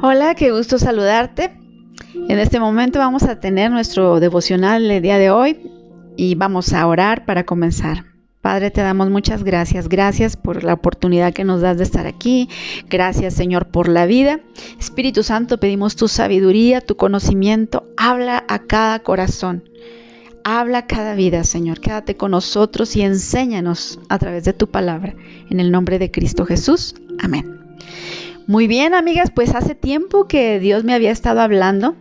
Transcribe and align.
Hola, 0.00 0.34
qué 0.34 0.50
gusto 0.50 0.78
saludarte. 0.78 1.52
En 2.14 2.38
este 2.38 2.58
momento 2.58 2.98
vamos 2.98 3.24
a 3.24 3.40
tener 3.40 3.70
nuestro 3.70 4.20
devocional 4.20 4.90
el 4.90 5.02
día 5.02 5.18
de 5.18 5.30
hoy 5.30 5.70
y 6.16 6.34
vamos 6.34 6.72
a 6.72 6.86
orar 6.86 7.24
para 7.24 7.44
comenzar. 7.44 8.04
Padre, 8.40 8.70
te 8.70 8.80
damos 8.80 9.10
muchas 9.10 9.44
gracias. 9.44 9.88
Gracias 9.88 10.36
por 10.36 10.64
la 10.64 10.74
oportunidad 10.74 11.32
que 11.32 11.44
nos 11.44 11.60
das 11.60 11.78
de 11.78 11.84
estar 11.84 12.06
aquí. 12.06 12.48
Gracias, 12.88 13.34
Señor, 13.34 13.66
por 13.66 13.88
la 13.88 14.06
vida. 14.06 14.40
Espíritu 14.80 15.22
Santo, 15.22 15.58
pedimos 15.58 15.94
tu 15.94 16.08
sabiduría, 16.08 16.80
tu 16.80 16.96
conocimiento. 16.96 17.84
Habla 17.96 18.44
a 18.48 18.60
cada 18.60 18.98
corazón. 19.00 19.62
Habla 20.42 20.86
cada 20.86 21.14
vida, 21.14 21.44
Señor. 21.44 21.80
Quédate 21.80 22.16
con 22.16 22.32
nosotros 22.32 22.96
y 22.96 23.02
enséñanos 23.02 24.00
a 24.08 24.18
través 24.18 24.42
de 24.44 24.52
tu 24.52 24.68
palabra. 24.68 25.14
En 25.50 25.60
el 25.60 25.70
nombre 25.70 26.00
de 26.00 26.10
Cristo 26.10 26.44
Jesús. 26.44 26.96
Amén. 27.20 27.60
Muy 28.46 28.66
bien, 28.66 28.94
amigas, 28.94 29.30
pues 29.30 29.54
hace 29.54 29.74
tiempo 29.74 30.26
que 30.26 30.58
Dios 30.58 30.84
me 30.84 30.94
había 30.94 31.10
estado 31.10 31.40
hablando 31.40 31.94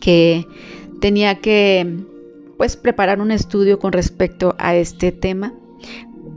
que 0.00 0.46
tenía 1.00 1.40
que 1.40 2.04
pues 2.56 2.76
preparar 2.76 3.20
un 3.20 3.30
estudio 3.30 3.78
con 3.78 3.92
respecto 3.92 4.56
a 4.58 4.74
este 4.74 5.12
tema, 5.12 5.54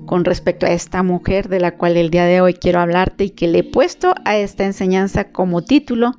con 0.05 0.25
respecto 0.25 0.65
a 0.65 0.71
esta 0.71 1.01
mujer 1.01 1.49
de 1.49 1.59
la 1.59 1.75
cual 1.75 1.97
el 1.97 2.09
día 2.09 2.25
de 2.25 2.41
hoy 2.41 2.53
quiero 2.53 2.79
hablarte 2.79 3.25
y 3.25 3.29
que 3.31 3.47
le 3.47 3.59
he 3.59 3.63
puesto 3.63 4.13
a 4.25 4.37
esta 4.37 4.65
enseñanza 4.65 5.31
como 5.31 5.63
título 5.63 6.13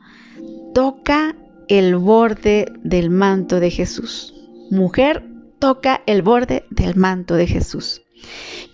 Toca 0.74 1.36
el 1.68 1.96
borde 1.96 2.72
del 2.82 3.10
manto 3.10 3.60
de 3.60 3.70
Jesús. 3.70 4.34
Mujer, 4.70 5.24
toca 5.59 6.02
el 6.06 6.22
borde 6.22 6.64
del 6.70 6.96
manto 6.96 7.34
de 7.34 7.46
Jesús. 7.46 8.02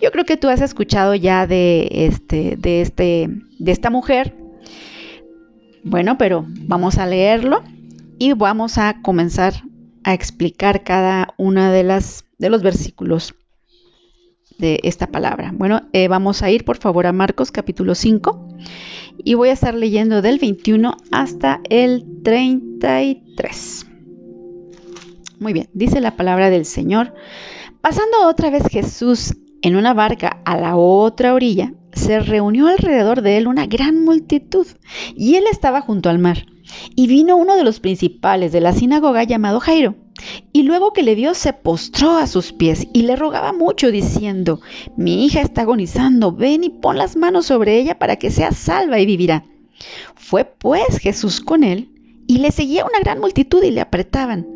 Yo 0.01 0.11
creo 0.11 0.25
que 0.25 0.37
tú 0.37 0.49
has 0.49 0.61
escuchado 0.61 1.15
ya 1.15 1.47
de, 1.47 1.89
este, 1.91 2.57
de, 2.57 2.83
este, 2.83 3.29
de 3.59 3.73
esta 3.73 3.91
mujer. 3.91 4.35
Bueno, 5.85 6.19
pero 6.19 6.45
vamos 6.47 6.99
a 6.99 7.07
leerlo 7.07 7.63
y 8.19 8.33
vamos 8.33 8.79
a 8.79 9.01
comenzar 9.03 9.55
a 10.05 10.15
explicar 10.15 10.85
cada 10.85 11.35
una 11.37 11.73
de 11.73 11.83
las 11.83 12.25
de 12.39 12.51
los 12.51 12.63
versículos 12.63 13.35
de 14.59 14.81
esta 14.85 15.09
palabra. 15.09 15.53
Bueno, 15.55 15.83
eh, 15.93 16.09
vamos 16.09 16.43
a 16.43 16.51
ir 16.51 16.65
por 16.65 16.79
favor 16.79 17.07
a 17.07 17.13
Marcos 17.13 17.51
capítulo 17.51 17.95
5 17.95 18.49
y 19.25 19.35
voy 19.35 19.51
a 19.51 19.53
estar 19.53 19.75
leyendo 19.75 20.23
del 20.23 20.39
21 20.39 20.97
hasta 21.11 21.61
el 21.69 22.23
33. 22.23 23.87
Muy 25.39 25.53
bien, 25.53 25.69
dice 25.75 26.01
la 26.01 26.17
palabra 26.17 26.49
del 26.51 26.65
Señor. 26.65 27.15
Pasando 27.81 28.27
otra 28.29 28.51
vez 28.51 28.65
Jesús 28.71 29.35
en 29.63 29.77
una 29.77 29.95
barca 29.95 30.41
a 30.45 30.57
la 30.57 30.77
otra 30.77 31.35
orilla, 31.35 31.73
se 31.93 32.21
reunió 32.21 32.69
alrededor 32.69 33.23
de 33.23 33.39
él 33.39 33.49
una 33.49 33.67
gran 33.67 34.05
multitud, 34.05 34.67
y 35.17 35.37
él 35.37 35.45
estaba 35.51 35.81
junto 35.81 36.11
al 36.11 36.19
mar. 36.19 36.47
Y 36.95 37.07
vino 37.07 37.37
uno 37.37 37.57
de 37.57 37.65
los 37.65 37.81
principales 37.81 38.53
de 38.53 38.61
la 38.61 38.73
sinagoga 38.73 39.25
llamado 39.25 39.61
Jairo, 39.61 39.95
y 40.53 40.63
luego 40.63 40.93
que 40.93 41.03
le 41.03 41.15
vio 41.15 41.35
se 41.35 41.53
postró 41.53 42.17
a 42.17 42.27
sus 42.27 42.53
pies 42.53 42.89
y 42.93 43.03
le 43.03 43.17
rogaba 43.17 43.53
mucho, 43.53 43.91
diciendo, 43.91 44.61
Mi 44.97 45.25
hija 45.25 45.41
está 45.41 45.63
agonizando, 45.63 46.33
ven 46.33 46.65
y 46.65 46.71
pon 46.71 46.99
las 46.99 47.17
manos 47.17 47.47
sobre 47.47 47.79
ella 47.79 47.99
para 47.99 48.17
que 48.17 48.31
sea 48.31 48.53
salva 48.53 48.99
y 48.99 49.07
vivirá. 49.07 49.45
Fue 50.15 50.45
pues 50.45 50.99
Jesús 50.99 51.41
con 51.41 51.65
él, 51.65 51.91
y 52.27 52.39
le 52.39 52.51
seguía 52.51 52.85
una 52.85 52.99
gran 53.01 53.21
multitud 53.21 53.63
y 53.63 53.71
le 53.71 53.81
apretaban. 53.81 54.47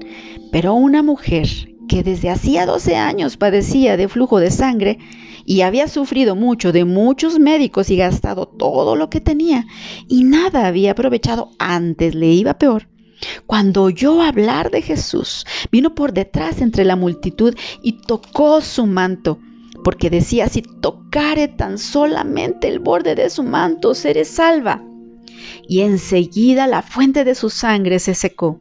Pero 0.51 0.75
una 0.75 1.03
mujer 1.03 1.70
que 1.91 2.05
desde 2.05 2.31
hacía 2.31 2.67
12 2.67 2.95
años 2.95 3.37
padecía 3.37 3.97
de 3.97 4.07
flujo 4.07 4.39
de 4.39 4.53
sangre 4.53 5.01
y 5.45 5.63
había 5.63 5.89
sufrido 5.89 6.37
mucho 6.37 6.71
de 6.71 6.85
muchos 6.85 7.41
médicos 7.41 7.91
y 7.91 7.97
gastado 7.97 8.47
todo 8.47 8.95
lo 8.95 9.11
que 9.11 9.21
tenía 9.21 9.67
y 10.07 10.23
nada 10.23 10.69
había 10.69 10.93
aprovechado, 10.93 11.51
antes 11.59 12.15
le 12.15 12.29
iba 12.29 12.59
peor. 12.59 12.87
Cuando 13.45 13.83
oyó 13.83 14.23
hablar 14.23 14.71
de 14.71 14.83
Jesús, 14.83 15.45
vino 15.73 15.97
por 15.97 16.13
detrás 16.13 16.61
entre 16.61 16.85
la 16.85 16.95
multitud 16.95 17.57
y 17.83 18.03
tocó 18.03 18.61
su 18.61 18.87
manto, 18.87 19.41
porque 19.83 20.11
decía, 20.11 20.49
si 20.49 20.63
tocare 20.63 21.49
tan 21.49 21.77
solamente 21.77 22.69
el 22.69 22.79
borde 22.79 23.17
de 23.17 23.31
su 23.31 23.43
manto, 23.43 23.97
seré 23.97 24.25
salva. 24.25 24.85
Y 25.67 25.81
enseguida 25.81 26.69
la 26.69 26.83
fuente 26.83 27.25
de 27.25 27.35
su 27.35 27.51
sangre 27.51 27.99
se 27.99 28.15
secó 28.15 28.61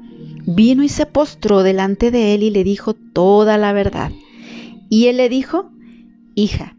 vino 0.45 0.83
y 0.83 0.89
se 0.89 1.05
postró 1.05 1.63
delante 1.63 2.11
de 2.11 2.33
él 2.33 2.43
y 2.43 2.49
le 2.49 2.63
dijo 2.63 2.93
toda 2.93 3.57
la 3.57 3.73
verdad. 3.73 4.11
Y 4.89 5.07
él 5.07 5.17
le 5.17 5.29
dijo, 5.29 5.71
Hija, 6.35 6.75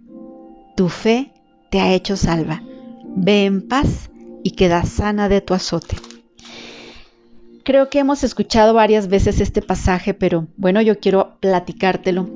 tu 0.76 0.88
fe 0.88 1.32
te 1.70 1.80
ha 1.80 1.92
hecho 1.92 2.16
salva. 2.16 2.62
Ve 3.16 3.44
en 3.44 3.68
paz 3.68 4.10
y 4.42 4.52
queda 4.52 4.84
sana 4.84 5.28
de 5.28 5.40
tu 5.40 5.54
azote. 5.54 5.96
Creo 7.64 7.90
que 7.90 8.00
hemos 8.00 8.24
escuchado 8.24 8.74
varias 8.74 9.08
veces 9.08 9.40
este 9.40 9.62
pasaje, 9.62 10.14
pero 10.14 10.48
bueno, 10.56 10.82
yo 10.82 10.98
quiero 10.98 11.38
platicártelo. 11.40 12.28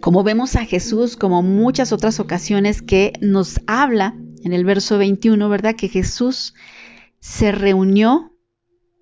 Como 0.00 0.22
vemos 0.22 0.56
a 0.56 0.64
Jesús, 0.64 1.16
como 1.16 1.42
muchas 1.42 1.92
otras 1.92 2.20
ocasiones 2.20 2.80
que 2.80 3.12
nos 3.20 3.60
habla 3.66 4.14
en 4.44 4.52
el 4.52 4.64
verso 4.64 4.98
21, 4.98 5.48
¿verdad? 5.48 5.74
Que 5.74 5.88
Jesús 5.88 6.54
se 7.18 7.50
reunió 7.50 8.32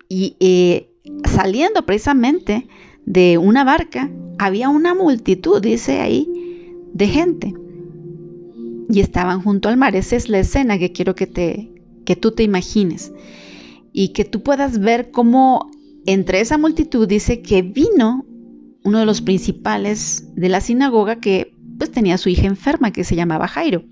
y 0.09 0.37
eh, 0.39 0.92
saliendo 1.25 1.85
precisamente 1.85 2.67
de 3.05 3.37
una 3.37 3.63
barca, 3.63 4.09
había 4.37 4.69
una 4.69 4.93
multitud, 4.93 5.61
dice 5.61 5.99
ahí, 5.99 6.27
de 6.93 7.07
gente. 7.07 7.53
Y 8.89 8.99
estaban 8.99 9.41
junto 9.41 9.69
al 9.69 9.77
mar. 9.77 9.95
Esa 9.95 10.15
es 10.15 10.29
la 10.29 10.39
escena 10.39 10.77
que 10.77 10.91
quiero 10.91 11.15
que, 11.15 11.27
te, 11.27 11.71
que 12.05 12.15
tú 12.15 12.31
te 12.31 12.43
imagines. 12.43 13.11
Y 13.91 14.09
que 14.09 14.25
tú 14.25 14.43
puedas 14.43 14.79
ver 14.79 15.11
cómo 15.11 15.71
entre 16.05 16.41
esa 16.41 16.57
multitud 16.57 17.07
dice 17.07 17.41
que 17.41 17.61
vino 17.61 18.25
uno 18.83 18.99
de 18.99 19.05
los 19.05 19.21
principales 19.21 20.25
de 20.35 20.49
la 20.49 20.59
sinagoga 20.59 21.19
que 21.19 21.53
pues 21.77 21.91
tenía 21.91 22.15
a 22.15 22.17
su 22.17 22.29
hija 22.29 22.45
enferma 22.45 22.91
que 22.91 23.03
se 23.03 23.15
llamaba 23.15 23.47
Jairo. 23.47 23.83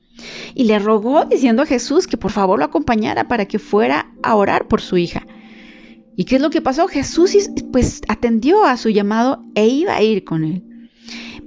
Y 0.54 0.66
le 0.66 0.78
rogó 0.80 1.26
diciendo 1.26 1.64
a 1.64 1.66
Jesús 1.66 2.08
que 2.08 2.18
por 2.18 2.32
favor 2.32 2.60
lo 2.60 2.66
acompañara 2.66 3.28
para 3.28 3.46
que 3.46 3.60
fuera 3.60 4.14
a 4.22 4.36
orar 4.36 4.68
por 4.68 4.82
su 4.82 4.98
hija. 4.98 5.26
¿Y 6.16 6.26
qué 6.26 6.36
es 6.36 6.42
lo 6.42 6.50
que 6.50 6.62
pasó? 6.62 6.88
Jesús 6.88 7.36
pues 7.72 8.02
atendió 8.08 8.66
a 8.66 8.78
su 8.78 8.90
llamado 8.90 9.46
e 9.56 9.68
iba 9.68 9.96
a 9.96 10.04
ir 10.04 10.24
con 10.24 10.44
él. 10.44 10.64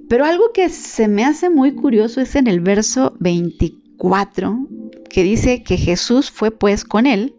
Pero 0.09 0.25
algo 0.25 0.53
que 0.53 0.69
se 0.69 1.09
me 1.09 1.25
hace 1.25 1.51
muy 1.51 1.75
curioso 1.75 2.21
es 2.21 2.35
en 2.35 2.47
el 2.47 2.61
verso 2.61 3.17
24, 3.21 4.69
que 5.09 5.23
dice 5.23 5.63
que 5.63 5.77
Jesús 5.77 6.31
fue 6.31 6.51
pues 6.51 6.85
con 6.85 7.07
él, 7.07 7.37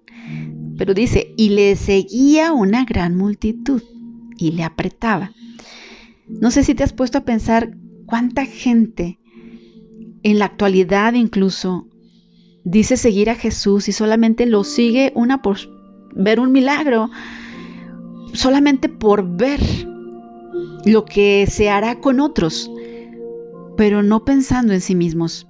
pero 0.78 0.94
dice, 0.94 1.34
y 1.38 1.50
le 1.50 1.76
seguía 1.76 2.54
una 2.54 2.86
gran 2.86 3.16
multitud 3.16 3.82
y 4.38 4.52
le 4.52 4.64
apretaba. 4.64 5.32
No 6.28 6.52
sé 6.52 6.64
si 6.64 6.74
te 6.76 6.84
has 6.84 6.94
puesto 6.94 7.20
a 7.20 7.26
pensar 7.26 7.76
cuánta 8.06 8.46
gente 8.46 9.20
en 10.24 10.40
la 10.40 10.46
actualidad 10.46 11.14
incluso 11.14 11.88
dice 12.64 12.98
seguir 12.98 13.30
a 13.30 13.36
Jesús 13.36 13.88
y 13.88 13.92
solamente 13.92 14.48
lo 14.48 14.64
sigue 14.64 15.12
una 15.16 15.44
por, 15.44 15.58
ver 16.16 16.40
un 16.40 16.52
milagro, 16.52 17.10
solamente 18.34 18.90
por 18.90 19.38
ver 19.38 19.60
lo 20.86 21.06
que 21.06 21.46
se 21.50 21.70
hará 21.70 22.00
con 22.00 22.20
otros, 22.20 22.72
pero 23.78 24.02
no 24.02 24.24
pensando 24.26 24.74
en 24.74 24.82
sí 24.82 24.96
mismos. 24.96 25.48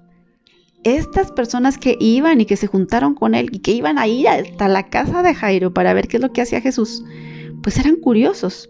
Estas 0.83 1.31
personas 1.31 1.77
que 1.77 1.97
iban 1.99 2.41
y 2.41 2.45
que 2.45 2.57
se 2.57 2.67
juntaron 2.67 3.15
con 3.15 3.33
él 3.33 3.49
y 3.51 3.59
que 3.59 3.71
iban 3.71 3.97
a 3.97 4.07
ir 4.07 4.27
hasta 4.27 4.67
la 4.67 4.89
casa 4.89 5.23
de 5.23 5.33
Jairo 5.33 5.73
para 5.73 5.93
ver 5.93 6.07
qué 6.07 6.17
es 6.17 6.21
lo 6.21 6.31
que 6.31 6.41
hacía 6.41 6.61
Jesús, 6.61 7.03
pues 7.63 7.79
eran 7.79 7.95
curiosos, 7.95 8.69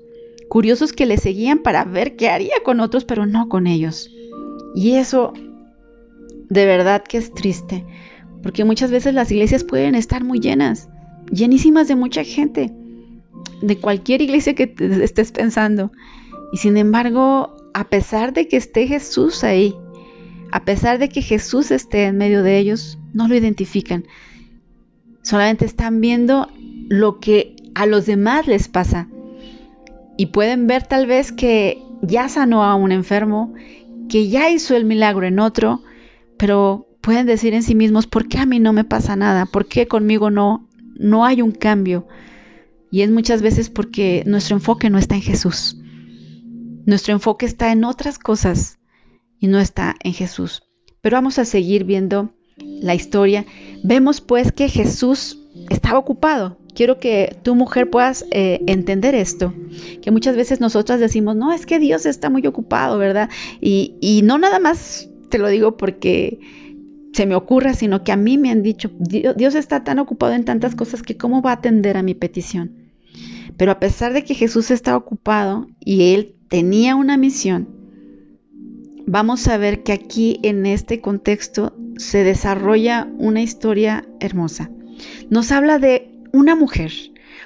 curiosos 0.50 0.94
que 0.94 1.06
le 1.06 1.18
seguían 1.18 1.59
para 1.59 1.83
ver 1.83 2.15
qué 2.15 2.30
haría 2.30 2.56
con 2.63 2.80
otros, 2.80 3.03
pero 3.06 3.25
no 3.25 3.50
con 3.50 3.68
ellos. 3.68 4.09
Y 4.74 4.95
eso 4.95 5.33
de 6.50 6.65
verdad 6.65 7.03
que 7.03 7.18
es 7.18 7.33
triste, 7.33 7.86
porque 8.44 8.63
muchas 8.63 8.91
veces 8.91 9.13
las 9.13 9.31
iglesias 9.31 9.63
pueden 9.63 9.95
estar 9.95 10.24
muy 10.24 10.39
llenas, 10.39 10.89
llenísimas 11.31 11.88
de 11.88 11.95
mucha 11.95 12.24
gente, 12.24 12.72
de 13.62 13.77
cualquier 13.77 14.22
iglesia 14.22 14.56
que 14.56 14.74
estés 15.04 15.31
pensando. 15.31 15.92
Y 16.51 16.57
sin 16.57 16.77
embargo, 16.77 17.56
a 17.74 17.89
pesar 17.89 18.33
de 18.33 18.48
que 18.48 18.57
esté 18.57 18.88
Jesús 18.88 19.44
ahí, 19.44 19.75
a 20.51 20.63
pesar 20.63 21.00
de 21.00 21.10
que 21.10 21.22
Jesús 21.22 21.72
esté 21.72 22.06
en 22.06 22.18
medio 22.18 22.44
de 22.44 22.57
ellos, 22.57 22.98
no 23.13 23.27
lo 23.27 23.36
identifican. 23.36 24.06
Solamente 25.22 25.66
están 25.66 26.00
viendo 26.01 26.50
lo 26.88 27.19
que 27.19 27.56
a 27.74 27.86
los 27.86 28.06
demás 28.06 28.48
les 28.48 28.68
pasa. 28.68 29.10
Y 30.18 30.27
pueden 30.27 30.68
ver 30.68 30.88
tal 30.88 31.07
vez 31.07 31.31
que 31.31 31.81
ya 32.01 32.30
sanó 32.30 32.63
a 32.63 32.75
un 32.75 32.92
enfermo, 32.92 33.54
que 34.07 34.30
ya 34.30 34.50
hizo 34.50 34.75
el 34.75 34.86
milagro 34.86 35.25
en 35.25 35.39
otro, 35.39 35.81
pero 36.38 36.88
pueden 37.01 37.25
decir 37.25 37.54
en 37.54 37.63
sí 37.63 37.75
mismos, 37.75 38.07
¿por 38.07 38.27
qué 38.27 38.38
a 38.38 38.45
mí 38.45 38.60
no 38.60 38.72
me 38.72 38.83
pasa 38.83 39.16
nada? 39.16 39.45
¿Por 39.45 39.68
qué 39.68 39.88
conmigo 39.88 40.31
no, 40.31 40.68
no 40.95 41.25
hay 41.25 41.42
un 41.42 41.51
cambio? 41.51 42.07
Y 42.92 43.01
es 43.01 43.12
muchas 43.12 43.42
veces 43.42 43.69
porque 43.69 44.24
nuestro 44.25 44.56
enfoque 44.56 44.89
no 44.89 44.97
está 44.97 45.15
en 45.15 45.21
Jesús. 45.21 45.77
Nuestro 46.86 47.13
enfoque 47.13 47.45
está 47.45 47.71
en 47.71 47.83
otras 47.83 48.19
cosas 48.19 48.80
y 49.39 49.47
no 49.47 49.59
está 49.59 49.95
en 50.03 50.13
Jesús. 50.13 50.63
Pero 51.01 51.18
vamos 51.18 51.39
a 51.39 51.45
seguir 51.45 51.83
viendo 51.83 52.33
la 52.57 52.95
historia. 52.95 53.45
Vemos 53.83 54.21
pues 54.21 54.51
que 54.51 54.69
Jesús 54.69 55.39
estaba 55.69 56.00
ocupado. 56.00 56.57
Quiero 56.74 57.00
que 57.00 57.38
tu 57.44 57.56
mujer 57.56 57.89
puedas 57.89 58.25
eh, 58.31 58.62
entender 58.68 59.15
esto, 59.15 59.53
que 60.01 60.12
muchas 60.12 60.36
veces 60.36 60.59
nosotras 60.59 61.00
decimos, 61.00 61.36
no, 61.36 61.53
es 61.53 61.65
que 61.65 61.80
Dios 61.80 62.06
está 62.06 62.30
muy 62.30 62.45
ocupado, 62.45 62.98
¿verdad? 62.98 63.30
Y, 63.62 63.95
y 64.01 64.21
no 64.24 64.38
nada 64.38 64.59
más 64.59 65.09
te 65.30 65.38
lo 65.38 65.48
digo 65.48 65.77
porque 65.77 66.39
se 67.15 67.25
me 67.25 67.35
ocurra, 67.35 67.73
sino 67.73 68.03
que 68.03 68.12
a 68.12 68.17
mí 68.17 68.38
me 68.38 68.51
han 68.51 68.62
dicho, 68.62 68.91
Dios 69.00 69.56
está 69.56 69.85
tan 69.85 70.00
ocupado 70.00 70.33
en 70.33 70.44
tantas 70.44 70.75
cosas 70.75 71.01
que 71.01 71.15
cómo 71.15 71.41
va 71.41 71.51
a 71.51 71.53
atender 71.53 71.95
a 71.95 72.03
mi 72.03 72.13
petición. 72.13 72.91
Pero 73.56 73.71
a 73.71 73.79
pesar 73.79 74.12
de 74.12 74.25
que 74.25 74.33
Jesús 74.33 74.69
está 74.69 74.97
ocupado 74.97 75.67
y 75.79 76.13
él 76.13 76.35
tenía 76.50 76.97
una 76.97 77.15
misión, 77.15 77.69
vamos 79.07 79.47
a 79.47 79.56
ver 79.56 79.81
que 79.83 79.94
aquí 79.94 80.41
en 80.44 80.65
este 80.65 81.00
contexto 81.00 81.73
se 81.95 82.25
desarrolla 82.25 83.07
una 83.17 83.41
historia 83.41 84.06
hermosa. 84.19 84.69
Nos 85.29 85.53
habla 85.53 85.79
de 85.79 86.12
una 86.33 86.53
mujer, 86.53 86.91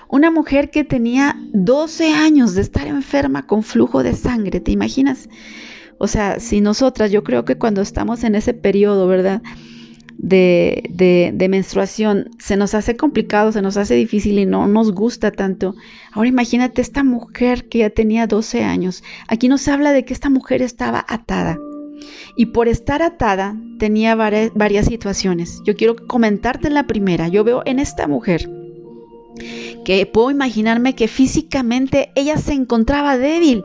una 0.07 0.31
mujer 0.31 0.71
que 0.71 0.83
tenía 0.83 1.35
12 1.53 2.11
años 2.15 2.55
de 2.55 2.61
estar 2.61 2.87
enferma 2.87 3.45
con 3.45 3.61
flujo 3.61 4.01
de 4.01 4.15
sangre, 4.15 4.61
¿te 4.61 4.71
imaginas? 4.71 5.29
O 5.99 6.07
sea, 6.07 6.39
si 6.39 6.61
nosotras, 6.61 7.11
yo 7.11 7.23
creo 7.23 7.45
que 7.45 7.57
cuando 7.57 7.81
estamos 7.81 8.23
en 8.23 8.33
ese 8.35 8.53
periodo, 8.53 9.05
¿verdad? 9.05 9.43
De, 10.17 10.83
de, 11.33 11.49
menstruación, 11.49 12.31
se 12.39 12.57
nos 12.57 12.73
hace 12.73 12.95
complicado, 12.95 13.51
se 13.51 13.61
nos 13.61 13.77
hace 13.77 13.95
difícil 13.95 14.39
y 14.39 14.45
no 14.45 14.67
nos 14.67 14.93
gusta 14.93 15.31
tanto. 15.31 15.75
Ahora 16.11 16.29
imagínate 16.29 16.81
esta 16.81 17.03
mujer 17.03 17.67
que 17.69 17.79
ya 17.79 17.89
tenía 17.89 18.27
12 18.27 18.63
años. 18.63 19.03
Aquí 19.27 19.49
nos 19.49 19.67
habla 19.67 19.91
de 19.91 20.03
que 20.05 20.13
esta 20.13 20.29
mujer 20.29 20.61
estaba 20.61 21.05
atada. 21.07 21.59
Y 22.37 22.47
por 22.47 22.69
estar 22.69 23.01
atada 23.01 23.57
tenía 23.77 24.15
varias, 24.15 24.51
varias 24.55 24.87
situaciones. 24.87 25.61
Yo 25.65 25.75
quiero 25.75 25.95
comentarte 25.95 26.69
la 26.69 26.87
primera. 26.87 27.27
Yo 27.27 27.43
veo 27.43 27.61
en 27.65 27.79
esta 27.79 28.07
mujer 28.07 28.49
que 29.83 30.05
puedo 30.05 30.31
imaginarme 30.31 30.95
que 30.95 31.07
físicamente 31.07 32.11
ella 32.15 32.37
se 32.37 32.53
encontraba 32.53 33.17
débil 33.17 33.63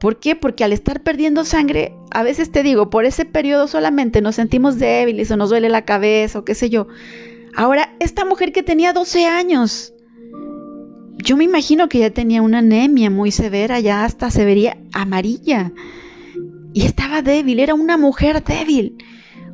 ¿Por 0.00 0.18
qué? 0.18 0.36
Porque 0.36 0.64
al 0.64 0.72
estar 0.72 1.02
perdiendo 1.02 1.44
sangre, 1.44 1.94
a 2.10 2.22
veces 2.22 2.50
te 2.52 2.62
digo, 2.62 2.90
por 2.90 3.06
ese 3.06 3.24
periodo 3.24 3.66
solamente 3.66 4.20
nos 4.20 4.34
sentimos 4.34 4.78
débiles 4.78 5.30
o 5.30 5.36
nos 5.36 5.50
duele 5.50 5.68
la 5.68 5.84
cabeza 5.84 6.38
o 6.38 6.44
qué 6.44 6.54
sé 6.54 6.68
yo. 6.68 6.86
Ahora, 7.54 7.94
esta 7.98 8.26
mujer 8.26 8.52
que 8.52 8.62
tenía 8.62 8.92
12 8.92 9.24
años, 9.24 9.94
yo 11.16 11.36
me 11.38 11.44
imagino 11.44 11.88
que 11.88 12.00
ya 12.00 12.10
tenía 12.10 12.42
una 12.42 12.58
anemia 12.58 13.08
muy 13.08 13.30
severa, 13.30 13.80
ya 13.80 14.04
hasta 14.04 14.30
se 14.30 14.44
vería 14.44 14.76
amarilla. 14.92 15.72
Y 16.74 16.84
estaba 16.84 17.22
débil, 17.22 17.58
era 17.58 17.72
una 17.72 17.96
mujer 17.96 18.44
débil. 18.44 19.02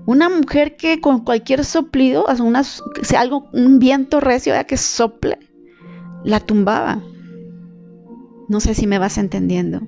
Una 0.04 0.28
mujer 0.28 0.76
que 0.76 1.00
con 1.00 1.20
cualquier 1.20 1.64
soplido, 1.64 2.26
una, 2.40 2.62
algo, 3.16 3.48
un 3.52 3.78
viento 3.78 4.18
recio 4.18 4.54
que 4.66 4.76
sople, 4.76 5.38
la 6.24 6.40
tumbaba. 6.40 7.00
No 8.48 8.58
sé 8.58 8.74
si 8.74 8.88
me 8.88 8.98
vas 8.98 9.16
entendiendo 9.18 9.82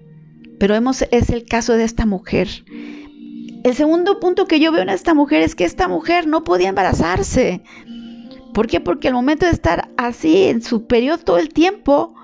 pero 0.59 0.75
es 1.11 1.31
el 1.31 1.45
caso 1.45 1.75
de 1.75 1.85
esta 1.85 2.07
mujer. 2.07 2.49
El 3.65 3.75
segundo 3.75 4.21
punto 4.21 4.47
que 4.47 4.61
yo 4.61 4.73
veo 4.73 4.83
en 4.83 4.91
esta 4.91 5.15
mujer 5.15 5.43
es 5.43 5.55
que 5.55 5.65
esta 5.65 5.89
mujer 5.89 6.27
no 6.27 6.45
podía 6.45 6.69
embarazarse. 6.69 7.63
¿Por 8.53 8.67
qué? 8.67 8.81
Porque 8.81 9.09
al 9.09 9.15
momento 9.15 9.47
de 9.47 9.53
estar 9.53 9.91
así 9.97 10.45
en 10.45 10.63
su 10.63 10.87
periodo 10.87 11.19
todo 11.19 11.39
el 11.39 11.49
tiempo, 11.49 12.15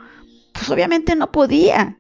pues 0.53 0.69
obviamente 0.71 1.17
no 1.17 1.33
podía. 1.33 1.99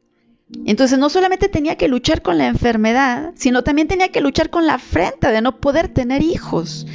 Entonces 0.66 0.98
no 0.98 1.08
solamente 1.08 1.48
tenía 1.48 1.76
que 1.76 1.88
luchar 1.88 2.22
con 2.22 2.36
la 2.36 2.48
enfermedad, 2.48 3.32
sino 3.34 3.62
también 3.62 3.88
tenía 3.88 4.08
que 4.08 4.20
luchar 4.20 4.50
con 4.50 4.66
la 4.66 4.74
afrenta 4.74 5.30
de 5.30 5.42
no 5.42 5.60
poder 5.60 5.88
tener 5.88 6.22
hijos. 6.22 6.86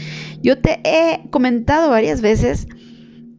Yo 0.42 0.60
te 0.60 0.82
he 0.84 1.30
comentado 1.32 1.90
varias 1.90 2.22
veces 2.22 2.68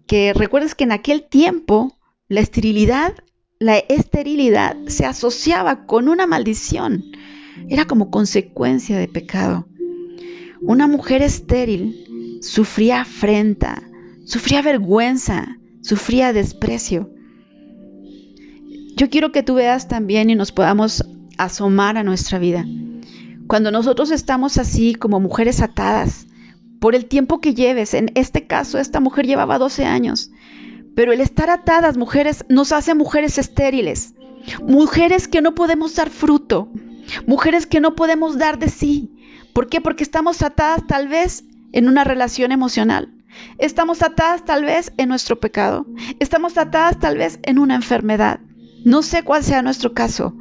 que 0.06 0.32
recuerdes 0.32 0.75
que 0.75 0.84
en 0.84 0.92
aquel 0.92 1.22
tiempo 1.22 1.96
la 2.28 2.40
esterilidad 2.40 3.14
la 3.58 3.79
esterilidad 3.79 4.76
se 4.87 5.06
asociaba 5.06 5.87
con 5.87 6.08
una 6.08 6.26
maldición. 6.26 7.05
Era 7.69 7.87
como 7.87 8.11
consecuencia 8.11 8.99
de 8.99 9.08
pecado. 9.08 9.67
Una 10.61 10.87
mujer 10.87 11.23
estéril 11.23 12.38
sufría 12.43 13.00
afrenta, 13.00 13.82
sufría 14.26 14.61
vergüenza, 14.61 15.56
sufría 15.81 16.35
desprecio. 16.35 17.11
Yo 18.97 19.08
quiero 19.08 19.32
que 19.32 19.43
tú 19.43 19.55
veas 19.55 19.88
también 19.88 20.29
y 20.29 20.35
nos 20.35 20.52
podamos 20.52 21.05
asomar 21.38 21.97
a 21.97 22.02
nuestra 22.02 22.38
vida. 22.38 22.67
Cuando 23.47 23.70
nosotros 23.70 24.11
estamos 24.11 24.59
así 24.59 24.94
como 24.94 25.20
mujeres 25.20 25.62
atadas, 25.62 26.26
por 26.79 26.94
el 26.94 27.06
tiempo 27.06 27.41
que 27.41 27.55
lleves, 27.55 27.94
en 27.94 28.11
este 28.17 28.47
caso 28.47 28.79
esta 28.79 29.00
mujer 29.00 29.26
llevaba 29.26 29.59
12 29.59 29.85
años, 29.87 30.31
pero 30.96 31.12
el 31.12 31.20
estar 31.20 31.50
atadas, 31.50 31.98
mujeres, 31.98 32.46
nos 32.48 32.72
hace 32.72 32.94
mujeres 32.94 33.37
estériles, 33.37 34.14
mujeres 34.62 35.28
que 35.28 35.43
no 35.43 35.54
podemos 35.54 35.94
dar 35.94 36.08
fruto, 36.08 36.70
mujeres 37.26 37.66
que 37.66 37.81
no 37.81 37.94
podemos 37.94 38.38
dar 38.38 38.58
de 38.58 38.70
sí. 38.70 39.12
¿Por 39.52 39.69
qué? 39.69 39.82
Porque 39.82 40.02
estamos 40.02 40.40
atadas 40.40 40.87
tal 40.87 41.08
vez 41.08 41.44
en 41.72 41.88
una 41.88 42.02
relación 42.02 42.50
emocional. 42.50 43.12
Estamos 43.58 44.02
atadas 44.02 44.46
tal 44.46 44.64
vez 44.64 44.90
en 44.96 45.10
nuestro 45.10 45.38
pecado. 45.38 45.87
Estamos 46.19 46.56
atadas 46.56 46.99
tal 46.99 47.19
vez 47.19 47.40
en 47.42 47.58
una 47.58 47.75
enfermedad. 47.75 48.40
No 48.82 49.02
sé 49.02 49.22
cuál 49.22 49.44
sea 49.44 49.60
nuestro 49.60 49.92
caso, 49.92 50.34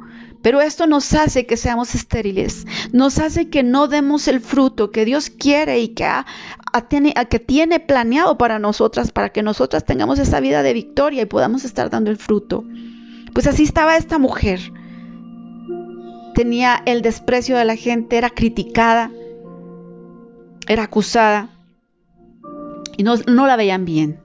pero 0.46 0.60
esto 0.60 0.86
nos 0.86 1.12
hace 1.12 1.44
que 1.44 1.56
seamos 1.56 1.96
estériles, 1.96 2.68
nos 2.92 3.18
hace 3.18 3.50
que 3.50 3.64
no 3.64 3.88
demos 3.88 4.28
el 4.28 4.38
fruto 4.38 4.92
que 4.92 5.04
Dios 5.04 5.28
quiere 5.28 5.80
y 5.80 5.88
que 5.88 6.06
tiene, 7.40 7.80
planeado 7.80 8.38
para 8.38 8.60
nosotras, 8.60 9.10
para 9.10 9.30
que 9.30 9.42
nosotras 9.42 9.84
tengamos 9.84 10.20
esa 10.20 10.38
vida 10.38 10.62
de 10.62 10.72
victoria 10.72 11.22
y 11.22 11.26
podamos 11.26 11.64
estar 11.64 11.90
dando 11.90 12.12
el 12.12 12.16
fruto. 12.16 12.62
Pues 13.34 13.48
así 13.48 13.64
estaba 13.64 13.96
esta 13.96 14.20
mujer. 14.20 14.60
Tenía 16.36 16.80
el 16.86 17.02
desprecio 17.02 17.56
de 17.56 17.64
la 17.64 17.74
gente, 17.74 18.16
era 18.16 18.30
criticada, 18.30 19.10
era 20.68 20.84
acusada 20.84 21.50
y 22.96 23.02
no, 23.02 23.16
no 23.26 23.48
la 23.48 23.56
veían 23.56 23.84
bien. 23.84 24.20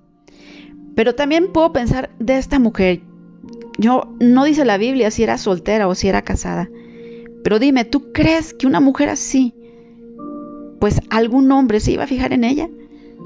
Pero 0.95 1.15
también 1.15 1.51
puedo 1.51 1.73
pensar 1.73 2.11
de 2.19 2.37
esta 2.37 2.59
mujer. 2.59 3.01
Yo 3.81 4.13
no 4.19 4.43
dice 4.45 4.63
la 4.63 4.77
Biblia 4.77 5.09
si 5.09 5.23
era 5.23 5.39
soltera 5.39 5.87
o 5.87 5.95
si 5.95 6.07
era 6.07 6.21
casada. 6.21 6.69
Pero 7.43 7.57
dime, 7.57 7.83
¿tú 7.83 8.11
crees 8.11 8.53
que 8.53 8.67
una 8.67 8.79
mujer 8.79 9.09
así 9.09 9.55
pues 10.79 11.01
algún 11.09 11.51
hombre 11.51 11.79
se 11.79 11.91
iba 11.91 12.03
a 12.03 12.07
fijar 12.07 12.31
en 12.31 12.43
ella? 12.43 12.69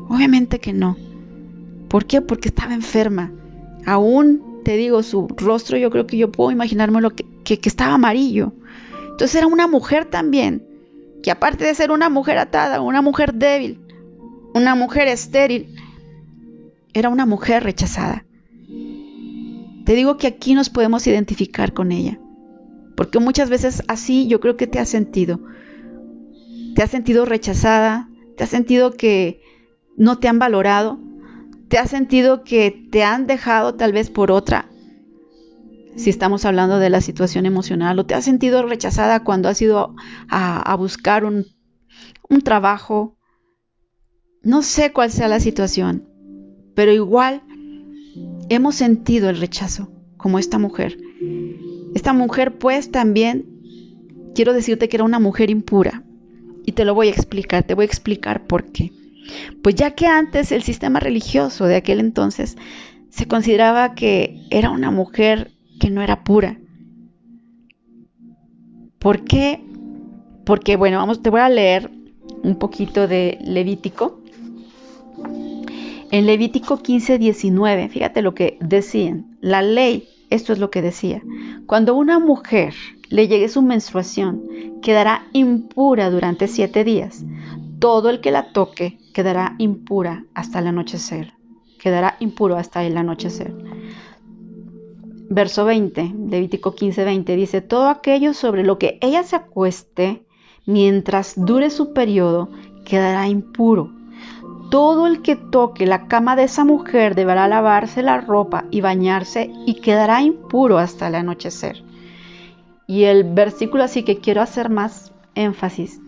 Obviamente 0.08 0.60
que 0.60 0.72
no. 0.72 0.96
¿Por 1.90 2.06
qué? 2.06 2.22
Porque 2.22 2.48
estaba 2.48 2.74
enferma. 2.74 3.34
Aún, 3.86 4.62
te 4.64 4.78
digo, 4.78 5.04
su 5.04 5.28
rostro 5.28 5.78
yo 5.78 5.92
creo 5.92 6.08
que 6.08 6.18
yo 6.18 6.32
puedo 6.32 6.52
imaginarme 6.52 7.02
lo 7.02 7.12
que, 7.12 7.26
que, 7.44 7.60
estaba 7.64 7.96
amarillo. 7.96 8.54
Entonces 9.12 9.36
era 9.36 9.48
una 9.48 9.68
mujer 9.68 10.06
también, 10.06 10.66
que 11.22 11.32
aparte 11.32 11.66
de 11.66 11.76
ser 11.76 11.92
una 11.92 12.10
mujer 12.10 12.38
atada, 12.38 12.80
una 12.80 13.02
mujer 13.02 13.34
débil, 13.34 13.82
una 14.54 14.74
mujer 14.76 15.10
estéril, 15.10 15.76
era 16.94 17.10
una 17.10 17.26
mujer 17.26 17.64
rechazada. 17.64 18.25
Te 19.86 19.94
digo 19.94 20.18
que 20.18 20.28
aquí 20.28 20.56
nos 20.56 20.70
podemos 20.70 21.06
identificar 21.08 21.74
con 21.74 21.92
ella, 21.92 22.20
porque 22.98 23.20
muchas 23.20 23.50
veces 23.50 23.84
así 23.88 24.28
yo 24.28 24.40
creo 24.40 24.58
que 24.58 24.68
te 24.68 24.80
has 24.80 24.90
sentido 24.90 25.40
te 26.76 26.84
has 26.84 26.92
sentido 26.92 27.26
rechazada, 27.26 28.10
te 28.38 28.44
has 28.44 28.50
sentido 28.50 28.92
que 28.92 29.42
no 29.98 30.20
te 30.20 30.28
han 30.28 30.40
valorado, 30.40 31.00
te 31.70 31.78
has 31.78 31.90
sentido 31.90 32.44
que 32.44 32.88
te 32.92 33.04
han 33.04 33.28
dejado 33.28 33.76
tal 33.76 33.94
vez 33.94 34.10
por 34.10 34.30
otra, 34.30 34.70
si 35.96 36.10
estamos 36.10 36.44
hablando 36.44 36.78
de 36.78 36.90
la 36.90 37.00
situación 37.00 37.46
emocional, 37.46 37.98
o 37.98 38.06
te 38.06 38.14
has 38.14 38.26
sentido 38.26 38.68
rechazada 38.68 39.24
cuando 39.24 39.48
has 39.48 39.62
ido 39.62 39.96
a, 40.28 40.76
buscar 40.76 41.24
un, 41.24 41.46
un 42.30 42.42
trabajo. 42.42 43.18
No 44.44 44.62
sé 44.62 44.92
cuál 44.92 45.12
sea 45.12 45.30
la 45.30 45.40
situación, 45.40 46.10
pero 46.76 46.92
igual 46.92 47.42
hemos 48.50 48.76
sentido 48.76 49.30
el 49.30 49.40
rechazo, 49.40 49.90
como 50.18 50.40
esta 50.40 50.58
mujer. 50.58 50.98
Esta 51.94 52.14
mujer 52.14 52.58
pues 52.58 52.92
también, 52.92 53.46
quiero 54.34 54.54
decirte 54.54 54.90
que 54.90 54.98
era 54.98 55.04
una 55.04 55.20
mujer 55.20 55.50
impura, 55.50 56.04
y 56.66 56.72
te 56.72 56.86
lo 56.86 56.96
voy 56.96 57.08
a 57.08 57.12
explicar, 57.12 57.64
te 57.64 57.76
voy 57.76 57.84
a 57.84 57.88
explicar 57.88 58.48
por 58.48 58.72
qué. 58.72 58.92
Pues 59.62 59.76
ya 59.76 59.92
que 59.92 60.08
antes 60.08 60.52
el 60.52 60.64
sistema 60.64 61.00
religioso 61.00 61.66
de 61.66 61.76
aquel 61.76 62.00
entonces 62.00 62.58
se 63.10 63.28
consideraba 63.28 63.96
que 63.96 64.46
era 64.50 64.72
una 64.72 64.92
mujer 64.92 65.52
que 65.80 65.90
no 65.90 66.02
era 66.02 66.24
pura. 66.24 66.60
¿Por 69.00 69.24
qué? 69.24 69.62
Porque, 70.46 70.76
bueno, 70.76 70.98
vamos, 70.98 71.22
te 71.22 71.30
voy 71.30 71.42
a 71.42 71.50
leer 71.50 71.92
un 72.44 72.58
poquito 72.58 73.08
de 73.08 73.38
Levítico. 73.42 74.22
En 76.12 76.26
Levítico 76.26 76.78
15, 76.78 77.18
19, 77.18 77.90
fíjate 77.90 78.22
lo 78.22 78.34
que 78.36 78.58
decían. 78.62 79.38
La 79.42 79.62
ley, 79.62 80.08
esto 80.30 80.54
es 80.54 80.60
lo 80.60 80.70
que 80.70 80.82
decía. 80.82 81.22
Cuando 81.66 81.96
una 81.96 82.20
mujer 82.20 82.74
le 83.10 83.28
llegue 83.28 83.50
su 83.50 83.62
menstruación, 83.62 84.44
quedará 84.82 85.28
impura 85.34 86.10
durante 86.10 86.48
siete 86.48 86.84
días. 86.84 87.26
Todo 87.80 88.10
el 88.10 88.22
que 88.22 88.32
la 88.32 88.54
toque 88.54 89.00
quedará 89.14 89.56
impura 89.58 90.26
hasta 90.34 90.60
el 90.60 90.68
anochecer. 90.68 91.34
Quedará 91.80 92.18
impuro 92.20 92.56
hasta 92.56 92.84
el 92.84 92.98
anochecer. 92.98 93.54
Verso 95.30 95.66
20, 95.66 96.14
Levítico 96.30 96.76
15, 96.76 97.04
20 97.04 97.36
dice, 97.36 97.62
todo 97.62 97.90
aquello 97.90 98.34
sobre 98.34 98.64
lo 98.64 98.78
que 98.78 99.00
ella 99.02 99.24
se 99.24 99.36
acueste 99.36 100.24
mientras 100.68 101.34
dure 101.36 101.72
su 101.72 101.94
periodo 101.94 102.50
quedará 102.86 103.28
impuro. 103.28 103.92
Todo 104.70 105.08
el 105.08 105.22
que 105.22 105.36
toque 105.36 105.86
la 105.86 106.08
cama 106.08 106.36
de 106.36 106.44
esa 106.44 106.66
mujer 106.66 107.16
deberá 107.16 107.48
lavarse 107.48 108.02
la 108.02 108.20
ropa 108.20 108.66
y 108.72 108.82
bañarse 108.82 109.52
y 109.66 109.76
quedará 109.76 110.22
impuro 110.22 110.78
hasta 110.78 111.08
el 111.08 111.16
anochecer. 111.16 111.84
Y 112.88 113.04
el 113.04 113.24
versículo 113.24 113.84
así 113.84 114.04
que 114.04 114.20
quiero 114.20 114.42
hacer 114.42 114.70
más 114.70 115.12
énfasis 115.36 116.00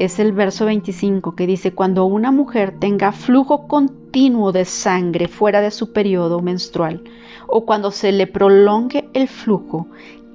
es 0.00 0.18
el 0.18 0.32
verso 0.32 0.64
25 0.64 1.36
que 1.36 1.46
dice, 1.46 1.74
cuando 1.74 2.06
una 2.06 2.32
mujer 2.32 2.74
tenga 2.78 3.12
flujo 3.12 3.68
continuo 3.68 4.50
de 4.50 4.64
sangre 4.64 5.28
fuera 5.28 5.60
de 5.60 5.70
su 5.70 5.92
periodo 5.92 6.40
menstrual 6.40 7.02
o 7.46 7.66
cuando 7.66 7.90
se 7.90 8.10
le 8.10 8.26
prolongue 8.26 9.10
el 9.12 9.28
flujo, 9.28 9.88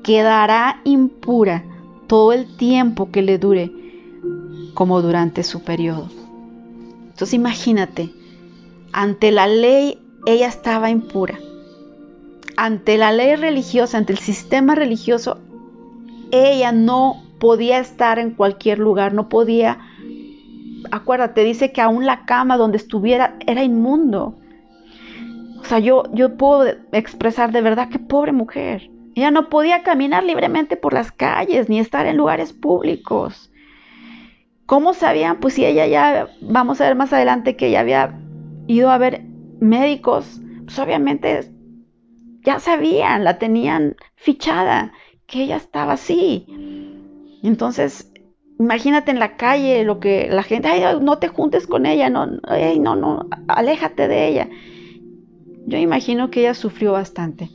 quedará 0.04 0.82
impura 0.84 1.64
todo 2.06 2.32
el 2.32 2.58
tiempo 2.58 3.10
que 3.10 3.24
le 3.24 3.40
dure 3.40 3.72
como 4.76 5.02
durante 5.02 5.42
su 5.42 5.64
periodo. 5.64 6.25
Entonces 7.16 7.36
imagínate, 7.36 8.12
ante 8.92 9.32
la 9.32 9.48
ley 9.48 9.98
ella 10.26 10.48
estaba 10.48 10.90
impura. 10.90 11.40
Ante 12.58 12.98
la 12.98 13.14
ley 13.14 13.38
religiosa, 13.38 13.98
ante 13.98 14.12
el 14.12 14.20
sistema 14.20 14.76
religioso, 14.76 15.38
ella 16.32 16.74
no 16.74 17.24
podía 17.40 17.80
estar 17.80 18.20
en 18.20 18.32
cualquier 18.32 18.80
lugar, 18.80 19.14
no 19.14 19.30
podía, 19.30 19.80
acuérdate, 20.92 21.46
dice 21.46 21.72
que 21.72 21.80
aún 21.80 22.06
la 22.06 22.26
cama 22.26 22.58
donde 22.58 22.76
estuviera 22.76 23.38
era 23.48 23.64
inmundo. 23.64 24.36
O 25.62 25.64
sea, 25.64 25.80
yo, 25.80 26.04
yo 26.12 26.36
puedo 26.36 26.66
expresar 26.92 27.54
de 27.54 27.62
verdad 27.62 27.88
que 27.88 28.00
pobre 28.00 28.34
mujer. 28.34 28.90
Ella 29.16 29.32
no 29.32 29.48
podía 29.48 29.84
caminar 29.84 30.26
libremente 30.26 30.76
por 30.76 30.92
las 30.92 31.14
calles 31.14 31.70
ni 31.70 31.80
estar 31.80 32.08
en 32.08 32.18
lugares 32.18 32.52
públicos. 32.52 33.54
¿Cómo 34.66 34.94
sabían? 34.94 35.40
Pues 35.40 35.54
si 35.54 35.66
ella 35.66 35.86
ya, 35.86 36.30
vamos 36.42 36.82
a 36.82 36.86
ver 36.86 36.96
más 36.96 37.14
adelante 37.14 37.56
que 37.56 37.68
ella 37.68 37.82
había 37.82 38.20
ido 38.68 38.90
a 38.90 38.98
ver 38.98 39.22
médicos, 39.60 40.42
pues 40.66 40.80
obviamente 40.80 41.52
ya 42.42 42.60
sabían, 42.60 43.24
la 43.24 43.38
tenían 43.38 43.96
fichada, 44.16 44.94
que 45.28 45.44
ella 45.44 45.58
estaba 45.58 45.94
así. 45.94 46.46
Entonces, 47.44 48.12
imagínate 48.60 49.12
en 49.12 49.20
la 49.20 49.38
calle 49.38 49.84
lo 49.84 50.00
que 50.00 50.30
la 50.30 50.44
gente, 50.44 50.68
ay, 50.68 51.00
no 51.02 51.20
te 51.20 51.28
juntes 51.28 51.68
con 51.68 51.86
ella, 51.86 52.10
no, 52.10 52.26
no, 52.26 52.96
no, 52.96 53.30
aléjate 53.48 54.08
de 54.08 54.28
ella. 54.28 54.50
Yo 55.68 55.78
imagino 55.78 56.32
que 56.32 56.42
ella 56.42 56.54
sufrió 56.54 56.92
bastante. 56.92 57.50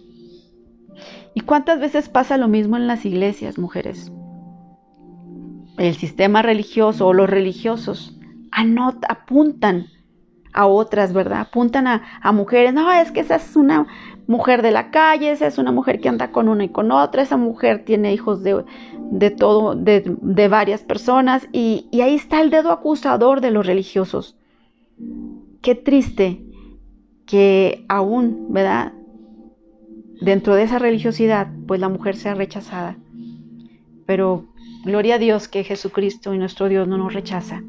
¿Y 1.35 1.41
cuántas 1.41 1.79
veces 1.81 2.09
pasa 2.09 2.37
lo 2.37 2.49
mismo 2.49 2.77
en 2.77 2.87
las 2.87 3.05
iglesias, 3.05 3.59
mujeres? 3.59 4.13
El 5.81 5.97
sistema 5.97 6.43
religioso 6.43 7.07
o 7.07 7.15
los 7.15 7.31
religiosos 7.31 8.15
apuntan 9.09 9.87
a 10.53 10.67
otras, 10.67 11.15
¿verdad? 11.15 11.41
Apuntan 11.41 11.87
a, 11.87 12.33
mujeres, 12.33 12.75
no, 12.75 12.93
es 12.93 13.11
que 13.11 13.21
esa 13.21 13.37
es 13.37 13.57
una 13.57 13.87
mujer 14.27 14.61
de 14.61 14.73
la 14.73 14.91
calle, 14.91 15.31
esa 15.31 15.47
es 15.47 15.57
una 15.57 15.73
mujer 15.73 15.99
que 16.03 16.11
anda 16.11 16.33
con 16.33 16.51
una 16.51 16.65
y 16.65 16.69
con 16.69 16.93
otra, 16.93 17.23
esa 17.23 17.39
mujer 17.39 17.87
tiene 17.87 18.13
hijos 18.13 18.43
de, 18.43 19.31
todo, 19.31 19.75
de, 19.75 20.49
varias 20.49 20.83
personas, 20.83 21.49
y, 21.51 21.89
y 21.91 22.03
ahí 22.03 22.15
está 22.15 22.43
el 22.43 22.51
dedo 22.51 22.73
acusador 22.73 23.41
de 23.41 23.51
los 23.51 23.65
religiosos. 23.65 24.37
Qué 25.63 25.75
triste 25.75 26.45
que 27.25 27.87
aún, 27.89 28.49
¿verdad? 28.51 28.93
Dentro 30.21 30.57
de 30.57 30.65
esa 30.65 30.79
religiosidad, 30.79 31.49
pues 31.67 31.81
la 31.81 31.89
mujer 31.89 32.17
sea 32.17 32.35
rechazada. 32.35 32.99
Pero 34.05 34.50
gloria 34.85 35.17
a 35.17 35.19
Dios 35.19 35.49
que 35.49 35.65
Jesucristo 35.65 36.35
y 36.35 36.39
nuestro 36.39 36.69
Dios 36.69 36.89
no 36.89 36.99
nos 36.99 37.13
rechaza. 37.13 37.63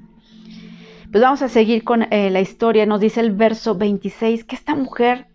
Pues 1.11 1.21
vamos 1.21 1.41
a 1.41 1.49
seguir 1.49 1.83
con 1.83 2.03
eh, 2.03 2.29
la 2.29 2.39
historia. 2.39 2.85
Nos 2.85 3.01
dice 3.01 3.19
el 3.19 3.31
verso 3.31 3.75
26 3.75 4.45
que 4.45 4.55
esta 4.55 4.75
mujer, 4.75 5.27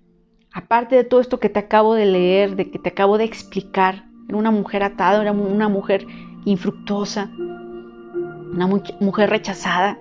aparte 0.53 0.97
de 0.97 1.05
todo 1.05 1.21
esto 1.21 1.39
que 1.39 1.51
te 1.51 1.59
acabo 1.59 1.95
de 1.95 2.07
leer, 2.07 2.57
de 2.57 2.71
que 2.71 2.79
te 2.79 2.89
acabo 2.89 3.19
de 3.19 3.25
explicar, 3.25 4.07
era 4.27 4.39
una 4.39 4.51
mujer 4.51 4.83
atada, 4.83 5.21
era 5.21 5.33
una 5.33 5.69
mujer 5.69 6.07
infructuosa, 6.47 7.31
una 7.37 8.67
mujer 8.67 9.29
rechazada, 9.29 9.99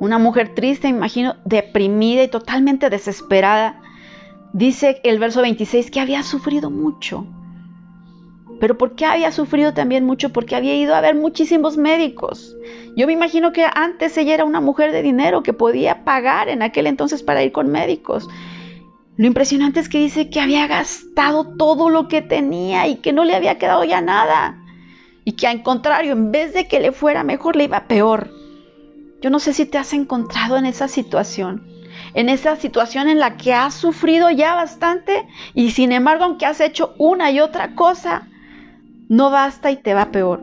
una 0.00 0.18
mujer 0.18 0.52
triste, 0.54 0.88
imagino, 0.88 1.36
deprimida 1.44 2.24
y 2.24 2.28
totalmente 2.28 2.90
desesperada. 2.90 3.80
Dice 4.52 5.00
el 5.04 5.20
verso 5.20 5.42
26 5.42 5.92
que 5.92 6.00
había 6.00 6.24
sufrido 6.24 6.70
mucho. 6.70 7.24
Pero 8.62 8.78
¿por 8.78 8.94
qué 8.94 9.06
había 9.06 9.32
sufrido 9.32 9.74
también 9.74 10.04
mucho? 10.04 10.28
Porque 10.28 10.54
había 10.54 10.76
ido 10.76 10.94
a 10.94 11.00
ver 11.00 11.16
muchísimos 11.16 11.76
médicos. 11.76 12.56
Yo 12.96 13.08
me 13.08 13.12
imagino 13.12 13.52
que 13.52 13.66
antes 13.74 14.16
ella 14.16 14.34
era 14.34 14.44
una 14.44 14.60
mujer 14.60 14.92
de 14.92 15.02
dinero 15.02 15.42
que 15.42 15.52
podía 15.52 16.04
pagar 16.04 16.48
en 16.48 16.62
aquel 16.62 16.86
entonces 16.86 17.24
para 17.24 17.42
ir 17.42 17.50
con 17.50 17.72
médicos. 17.72 18.28
Lo 19.16 19.26
impresionante 19.26 19.80
es 19.80 19.88
que 19.88 19.98
dice 19.98 20.30
que 20.30 20.38
había 20.38 20.68
gastado 20.68 21.56
todo 21.56 21.90
lo 21.90 22.06
que 22.06 22.22
tenía 22.22 22.86
y 22.86 22.98
que 22.98 23.12
no 23.12 23.24
le 23.24 23.34
había 23.34 23.58
quedado 23.58 23.82
ya 23.82 24.00
nada. 24.00 24.62
Y 25.24 25.32
que 25.32 25.48
al 25.48 25.64
contrario, 25.64 26.12
en 26.12 26.30
vez 26.30 26.54
de 26.54 26.68
que 26.68 26.78
le 26.78 26.92
fuera 26.92 27.24
mejor, 27.24 27.56
le 27.56 27.64
iba 27.64 27.88
peor. 27.88 28.30
Yo 29.20 29.30
no 29.30 29.40
sé 29.40 29.54
si 29.54 29.66
te 29.66 29.78
has 29.78 29.92
encontrado 29.92 30.56
en 30.56 30.66
esa 30.66 30.86
situación, 30.86 31.66
en 32.14 32.28
esa 32.28 32.54
situación 32.54 33.08
en 33.08 33.18
la 33.18 33.36
que 33.36 33.54
has 33.54 33.74
sufrido 33.74 34.30
ya 34.30 34.54
bastante 34.54 35.26
y 35.52 35.72
sin 35.72 35.90
embargo, 35.90 36.22
aunque 36.22 36.46
has 36.46 36.60
hecho 36.60 36.94
una 36.96 37.32
y 37.32 37.40
otra 37.40 37.74
cosa, 37.74 38.28
no 39.12 39.30
basta 39.30 39.70
y 39.70 39.76
te 39.76 39.92
va 39.92 40.10
peor. 40.10 40.42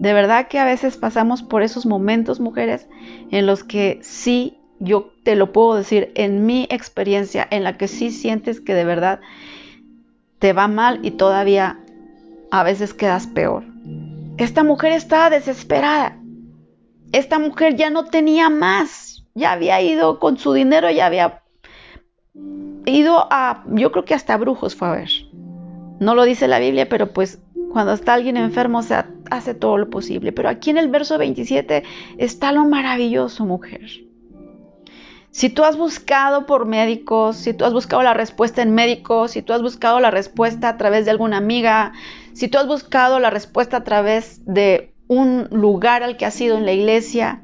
De 0.00 0.12
verdad 0.12 0.48
que 0.48 0.58
a 0.58 0.64
veces 0.64 0.96
pasamos 0.96 1.44
por 1.44 1.62
esos 1.62 1.86
momentos, 1.86 2.40
mujeres, 2.40 2.88
en 3.30 3.46
los 3.46 3.62
que 3.62 4.00
sí, 4.02 4.58
yo 4.80 5.12
te 5.22 5.36
lo 5.36 5.52
puedo 5.52 5.76
decir, 5.76 6.10
en 6.16 6.44
mi 6.44 6.66
experiencia, 6.68 7.46
en 7.48 7.62
la 7.62 7.78
que 7.78 7.86
sí 7.86 8.10
sientes 8.10 8.60
que 8.60 8.74
de 8.74 8.84
verdad 8.84 9.20
te 10.40 10.52
va 10.52 10.66
mal 10.66 10.98
y 11.04 11.12
todavía 11.12 11.78
a 12.50 12.64
veces 12.64 12.92
quedas 12.92 13.28
peor. 13.28 13.62
Esta 14.36 14.64
mujer 14.64 14.90
estaba 14.90 15.30
desesperada. 15.30 16.18
Esta 17.12 17.38
mujer 17.38 17.76
ya 17.76 17.88
no 17.90 18.06
tenía 18.06 18.50
más. 18.50 19.24
Ya 19.34 19.52
había 19.52 19.80
ido 19.80 20.18
con 20.18 20.38
su 20.38 20.52
dinero, 20.52 20.90
ya 20.90 21.06
había 21.06 21.44
ido 22.84 23.28
a, 23.30 23.62
yo 23.68 23.92
creo 23.92 24.04
que 24.04 24.14
hasta 24.14 24.36
brujos 24.38 24.74
fue 24.74 24.88
a 24.88 24.92
ver. 24.92 25.10
No 26.00 26.16
lo 26.16 26.24
dice 26.24 26.48
la 26.48 26.58
Biblia, 26.58 26.88
pero 26.88 27.12
pues 27.12 27.38
cuando 27.72 27.92
está 27.92 28.14
alguien 28.14 28.36
enfermo 28.36 28.82
se 28.82 29.02
hace 29.30 29.54
todo 29.54 29.78
lo 29.78 29.90
posible. 29.90 30.32
Pero 30.32 30.48
aquí 30.48 30.70
en 30.70 30.78
el 30.78 30.88
verso 30.88 31.18
27 31.18 31.82
está 32.18 32.52
lo 32.52 32.64
maravilloso, 32.64 33.44
mujer. 33.44 33.82
Si 35.30 35.48
tú 35.48 35.64
has 35.64 35.78
buscado 35.78 36.44
por 36.44 36.66
médicos, 36.66 37.36
si 37.36 37.54
tú 37.54 37.64
has 37.64 37.72
buscado 37.72 38.02
la 38.02 38.12
respuesta 38.12 38.60
en 38.60 38.74
médicos, 38.74 39.30
si 39.30 39.40
tú 39.40 39.54
has 39.54 39.62
buscado 39.62 39.98
la 39.98 40.10
respuesta 40.10 40.68
a 40.68 40.76
través 40.76 41.06
de 41.06 41.10
alguna 41.10 41.38
amiga, 41.38 41.92
si 42.34 42.48
tú 42.48 42.58
has 42.58 42.66
buscado 42.66 43.18
la 43.18 43.30
respuesta 43.30 43.78
a 43.78 43.84
través 43.84 44.44
de 44.44 44.92
un 45.08 45.48
lugar 45.50 46.02
al 46.02 46.18
que 46.18 46.26
has 46.26 46.38
ido 46.38 46.58
en 46.58 46.66
la 46.66 46.72
iglesia, 46.72 47.42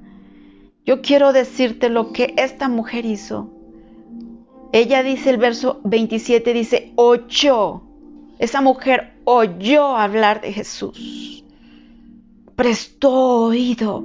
yo 0.85 1.01
quiero 1.01 1.33
decirte 1.33 1.89
lo 1.89 2.13
que 2.13 2.35
esta 2.37 2.69
mujer 2.69 3.07
hizo. 3.07 3.55
Ella 4.73 5.03
dice 5.03 5.31
el 5.31 5.39
verso 5.39 5.81
27, 5.85 6.53
dice, 6.53 6.93
ocho. 6.97 7.88
Esa 8.39 8.61
mujer 8.61 9.15
oyó 9.25 9.97
hablar 9.97 10.41
de 10.41 10.53
Jesús, 10.53 11.45
prestó 12.55 13.13
oído. 13.47 14.05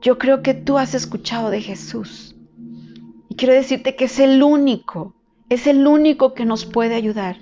Yo 0.00 0.18
creo 0.18 0.42
que 0.42 0.54
tú 0.54 0.78
has 0.78 0.94
escuchado 0.94 1.50
de 1.50 1.60
Jesús. 1.60 2.36
Y 3.28 3.36
quiero 3.36 3.54
decirte 3.54 3.96
que 3.96 4.04
es 4.04 4.18
el 4.18 4.42
único, 4.42 5.14
es 5.48 5.66
el 5.66 5.86
único 5.86 6.34
que 6.34 6.44
nos 6.44 6.64
puede 6.64 6.94
ayudar. 6.94 7.36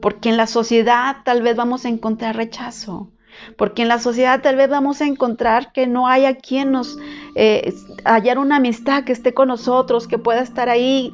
Porque 0.00 0.28
en 0.28 0.36
la 0.36 0.46
sociedad 0.46 1.18
tal 1.24 1.42
vez 1.42 1.56
vamos 1.56 1.84
a 1.84 1.88
encontrar 1.88 2.36
rechazo. 2.36 3.10
Porque 3.56 3.82
en 3.82 3.88
la 3.88 3.98
sociedad 3.98 4.42
tal 4.42 4.56
vez 4.56 4.68
vamos 4.68 5.00
a 5.00 5.06
encontrar 5.06 5.72
que 5.72 5.86
no 5.86 6.06
haya 6.06 6.36
quien 6.36 6.72
nos 6.72 6.98
eh, 7.34 7.72
hallar 8.04 8.38
una 8.38 8.56
amistad 8.56 9.04
que 9.04 9.12
esté 9.12 9.32
con 9.32 9.48
nosotros, 9.48 10.06
que 10.06 10.18
pueda 10.18 10.40
estar 10.40 10.68
ahí. 10.68 11.12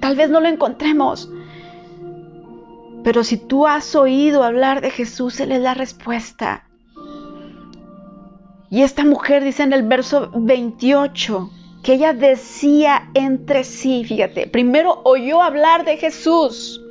Tal 0.00 0.16
vez 0.16 0.30
no 0.30 0.40
lo 0.40 0.48
encontremos. 0.48 1.30
Pero 3.04 3.24
si 3.24 3.36
tú 3.36 3.66
has 3.66 3.94
oído 3.94 4.42
hablar 4.42 4.80
de 4.80 4.90
Jesús, 4.90 5.40
Él 5.40 5.52
es 5.52 5.60
la 5.60 5.74
respuesta. 5.74 6.64
Y 8.70 8.82
esta 8.82 9.04
mujer 9.04 9.44
dice 9.44 9.62
en 9.62 9.72
el 9.72 9.82
verso 9.82 10.30
28 10.34 11.50
que 11.82 11.94
ella 11.94 12.12
decía 12.12 13.08
entre 13.14 13.64
sí, 13.64 14.04
fíjate, 14.04 14.46
primero 14.46 15.00
oyó 15.04 15.42
hablar 15.42 15.84
de 15.84 15.96
Jesús 15.96 16.82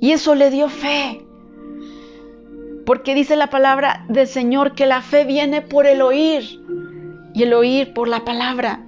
y 0.00 0.12
eso 0.12 0.34
le 0.34 0.50
dio 0.50 0.68
fe. 0.68 1.20
Porque 2.86 3.14
dice 3.14 3.36
la 3.36 3.48
palabra 3.48 4.06
del 4.08 4.26
Señor 4.26 4.74
que 4.74 4.86
la 4.86 5.02
fe 5.02 5.24
viene 5.24 5.60
por 5.60 5.86
el 5.86 6.00
oír 6.00 6.60
y 7.34 7.42
el 7.42 7.52
oír 7.52 7.92
por 7.92 8.08
la 8.08 8.24
palabra. 8.24 8.86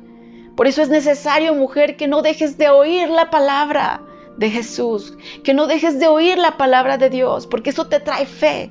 Por 0.57 0.67
eso 0.67 0.81
es 0.81 0.89
necesario, 0.89 1.55
mujer, 1.55 1.97
que 1.97 2.09
no 2.09 2.23
dejes 2.23 2.57
de 2.57 2.71
oír 2.71 3.11
la 3.11 3.31
palabra 3.31 4.03
de 4.37 4.51
Jesús, 4.51 5.17
que 5.45 5.55
no 5.55 5.67
dejes 5.67 5.99
de 5.99 6.09
oír 6.09 6.39
la 6.39 6.57
palabra 6.57 6.99
de 6.99 7.11
Dios, 7.11 7.47
porque 7.47 7.71
eso 7.71 7.87
te 7.89 8.01
trae 8.01 8.27
fe. 8.27 8.71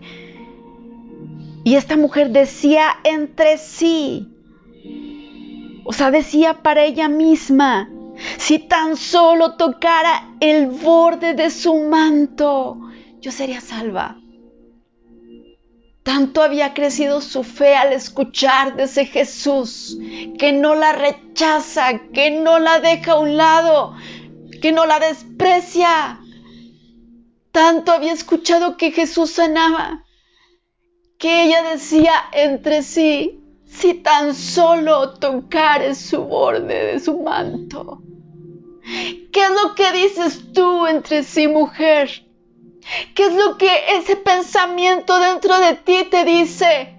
Y 1.63 1.75
esta 1.75 1.97
mujer 1.97 2.31
decía 2.31 2.87
entre 3.03 3.57
sí, 3.57 4.27
o 5.83 5.93
sea, 5.93 6.11
decía 6.11 6.61
para 6.61 6.83
ella 6.83 7.07
misma, 7.07 7.89
si 8.37 8.59
tan 8.59 8.97
solo 8.97 9.55
tocara 9.55 10.35
el 10.39 10.67
borde 10.67 11.33
de 11.33 11.49
su 11.49 11.73
manto, 11.75 12.77
yo 13.19 13.31
sería 13.31 13.61
salva. 13.61 14.17
Tanto 16.03 16.41
había 16.41 16.73
crecido 16.73 17.21
su 17.21 17.43
fe 17.43 17.75
al 17.75 17.93
escuchar 17.93 18.75
de 18.75 18.83
ese 18.83 19.05
Jesús, 19.05 19.99
que 20.39 20.51
no 20.51 20.73
la 20.73 20.93
rechaza, 20.93 21.99
que 22.11 22.31
no 22.31 22.57
la 22.57 22.79
deja 22.79 23.13
a 23.13 23.19
un 23.19 23.37
lado, 23.37 23.95
que 24.61 24.71
no 24.71 24.85
la 24.85 24.99
desprecia. 24.99 26.19
Tanto 27.51 27.91
había 27.91 28.13
escuchado 28.13 28.77
que 28.77 28.91
Jesús 28.91 29.31
sanaba, 29.31 30.05
que 31.17 31.43
ella 31.43 31.63
decía 31.63 32.13
entre 32.31 32.83
sí, 32.83 33.39
si 33.65 33.95
tan 33.95 34.35
solo 34.35 35.13
tocare 35.13 35.95
su 35.95 36.23
borde 36.23 36.93
de 36.93 36.99
su 36.99 37.19
manto. 37.21 38.01
¿Qué 38.83 39.43
es 39.43 39.51
lo 39.51 39.75
que 39.75 39.91
dices 39.91 40.53
tú 40.53 40.87
entre 40.87 41.23
sí, 41.23 41.47
mujer? 41.47 42.09
¿Qué 43.15 43.25
es 43.25 43.33
lo 43.33 43.57
que 43.57 43.69
ese 43.97 44.15
pensamiento 44.15 45.19
dentro 45.19 45.57
de 45.59 45.75
ti 45.75 46.07
te 46.09 46.25
dice? 46.25 46.97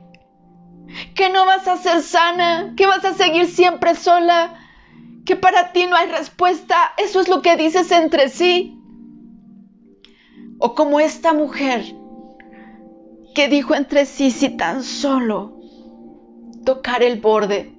Que 1.15 1.31
no 1.31 1.47
vas 1.47 1.67
a 1.69 1.77
ser 1.77 2.03
sana, 2.03 2.75
que 2.77 2.87
vas 2.87 3.05
a 3.05 3.15
seguir 3.15 3.47
siempre 3.47 3.95
sola, 3.95 4.62
que 5.25 5.37
para 5.37 5.73
ti 5.73 5.87
no 5.87 5.97
hay 5.97 6.09
respuesta. 6.09 6.93
Eso 6.99 7.21
es 7.21 7.29
lo 7.29 7.43
que 7.43 7.57
dices 7.57 7.91
entre 7.93 8.29
sí. 8.29 8.79
O 10.59 10.75
como 10.75 11.01
esta 11.01 11.33
mujer 11.33 11.85
que 13.35 13.49
dijo 13.49 13.75
entre 13.75 14.07
sí, 14.07 14.31
si 14.31 14.51
tan 14.57 14.83
solo 14.83 15.59
tocar 16.65 17.03
el 17.03 17.21
borde. 17.21 17.73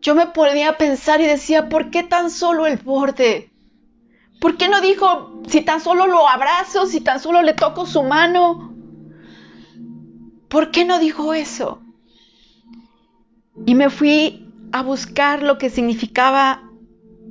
Yo 0.00 0.14
me 0.14 0.26
ponía 0.26 0.70
a 0.70 0.78
pensar 0.78 1.20
y 1.20 1.26
decía, 1.26 1.68
¿por 1.68 1.90
qué 1.90 2.02
tan 2.02 2.30
solo 2.30 2.66
el 2.66 2.76
borde? 2.76 3.50
¿Por 4.40 4.56
qué 4.56 4.68
no 4.68 4.80
dijo, 4.80 5.42
si 5.46 5.60
tan 5.60 5.80
solo 5.80 6.06
lo 6.06 6.28
abrazo, 6.28 6.86
si 6.86 7.00
tan 7.00 7.20
solo 7.20 7.42
le 7.42 7.54
toco 7.54 7.86
su 7.86 8.02
mano? 8.02 8.74
¿Por 10.48 10.70
qué 10.70 10.84
no 10.84 10.98
dijo 10.98 11.32
eso? 11.32 11.80
Y 13.64 13.74
me 13.74 13.90
fui 13.90 14.51
a 14.72 14.82
buscar 14.82 15.42
lo 15.42 15.58
que 15.58 15.70
significaba 15.70 16.62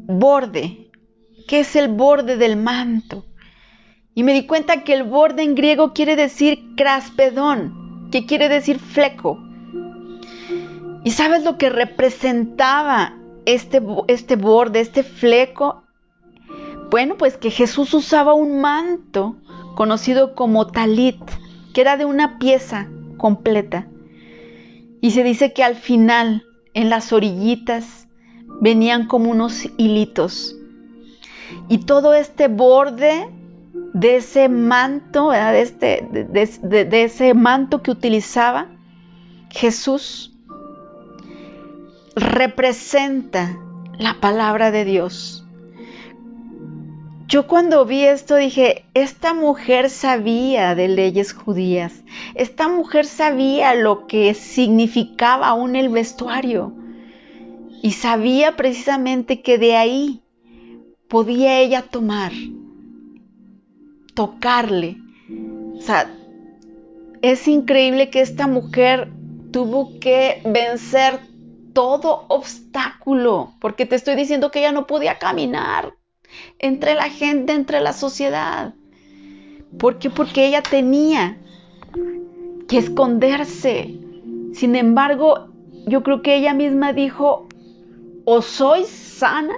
borde, 0.05 0.91
que 1.48 1.62
es 1.62 1.75
el 1.75 1.89
borde 1.89 2.38
del 2.38 2.56
manto. 2.56 3.25
Y 4.13 4.23
me 4.23 4.34
di 4.34 4.45
cuenta 4.45 4.84
que 4.84 4.93
el 4.93 5.04
borde 5.04 5.43
en 5.43 5.56
griego 5.56 5.93
quiere 5.93 6.15
decir 6.15 6.75
craspedón, 6.75 8.10
que 8.12 8.25
quiere 8.25 8.49
decir 8.49 8.80
fleco. 8.80 9.39
¿Y 11.04 11.12
sabes 11.12 11.43
lo 11.43 11.58
que 11.58 11.69
representaba 11.69 13.17
este, 13.45 13.82
este 14.08 14.36
borde, 14.36 14.82
este 14.82 15.04
fleco? 15.04 15.84
Bueno, 16.91 17.15
pues 17.17 17.38
que 17.38 17.49
Jesús 17.49 17.93
usaba 17.93 18.34
un 18.34 18.62
manto 18.62 19.38
conocido 19.75 20.36
como 20.36 20.67
talit, 20.67 21.19
que 21.73 21.82
era 21.82 21.97
de 21.97 22.06
una 22.06 22.38
pieza 22.38 22.88
completa. 23.17 23.88
Y 24.99 25.12
se 25.12 25.23
dice 25.23 25.54
que 25.54 25.63
al 25.63 25.75
final, 25.75 26.45
en 26.73 26.89
las 26.89 27.12
orillitas, 27.13 28.07
venían 28.62 29.07
como 29.07 29.31
unos 29.31 29.67
hilitos. 29.77 30.55
Y 31.67 31.79
todo 31.79 32.13
este 32.13 32.47
borde 32.47 33.29
de 33.93 34.17
ese 34.17 34.49
manto, 34.49 35.31
De, 35.31 35.62
este, 35.62 36.07
de 36.12 37.03
ese 37.03 37.34
manto 37.34 37.81
que 37.81 37.91
utilizaba 37.91 38.67
Jesús, 39.49 40.34
representa 42.15 43.57
la 43.97 44.19
palabra 44.19 44.71
de 44.71 44.86
Dios 44.86 45.40
yo 47.32 47.48
cuando 47.48 47.86
vi 47.86 48.04
esto 48.04 48.36
dije, 48.36 48.84
esta 48.94 49.34
mujer 49.34 49.89
sabía 49.89 50.76
de 50.76 50.89
leyes 50.89 51.32
judías, 51.32 52.04
esta 52.36 52.67
mujer 52.67 53.06
sabía 53.06 53.74
lo 53.74 54.06
que 54.06 54.34
significaba 54.34 55.48
aún 55.48 55.78
el 55.78 55.88
vestuario. 55.88 56.74
Y 57.82 57.91
sabía 57.91 58.58
precisamente 58.58 59.41
que 59.41 59.58
de 59.58 59.78
ahí 59.78 60.22
podía 61.08 61.58
ella 61.60 61.84
tomar, 61.84 62.34
tocarle. 64.13 64.98
O 65.78 65.82
sea, 65.82 66.13
es 67.22 67.48
increíble 67.48 68.10
que 68.10 68.20
esta 68.20 68.48
mujer 68.48 69.10
tuvo 69.52 70.00
que 70.02 70.41
vencer 70.44 71.22
todo 71.72 72.26
obstáculo, 72.28 73.54
porque 73.62 73.86
te 73.86 73.96
estoy 73.96 74.15
diciendo 74.15 74.52
que 74.52 74.60
ella 74.60 74.74
no 74.74 74.86
podía 74.86 75.17
caminar 75.17 75.94
entre 76.60 76.96
la 76.96 77.10
gente, 77.10 77.54
entre 77.54 77.82
la 77.82 77.94
sociedad. 77.94 78.74
¿Por 79.78 80.00
qué? 80.00 80.10
Porque 80.10 80.48
ella 80.48 80.62
tenía 80.62 81.38
que 82.67 82.78
esconderse. 82.78 84.00
Sin 84.54 84.76
embargo, 84.76 85.50
yo 85.88 86.04
creo 86.04 86.22
que 86.22 86.36
ella 86.36 86.54
misma 86.54 86.94
dijo, 86.94 87.48
o 88.26 88.41
soy 88.41 88.84
sana 88.86 89.54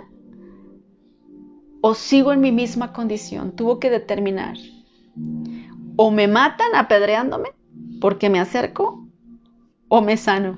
o 1.82 1.94
sigo 1.94 2.32
en 2.32 2.42
mi 2.42 2.52
misma 2.52 2.94
condición. 2.94 3.52
Tuvo 3.52 3.80
que 3.80 3.90
determinar. 3.90 4.56
O 5.96 6.12
me 6.12 6.28
matan 6.28 6.76
apedreándome 6.76 7.50
porque 8.00 8.30
me 8.30 8.40
acerco 8.40 9.08
o 9.90 10.02
me 10.02 10.18
sano. 10.18 10.58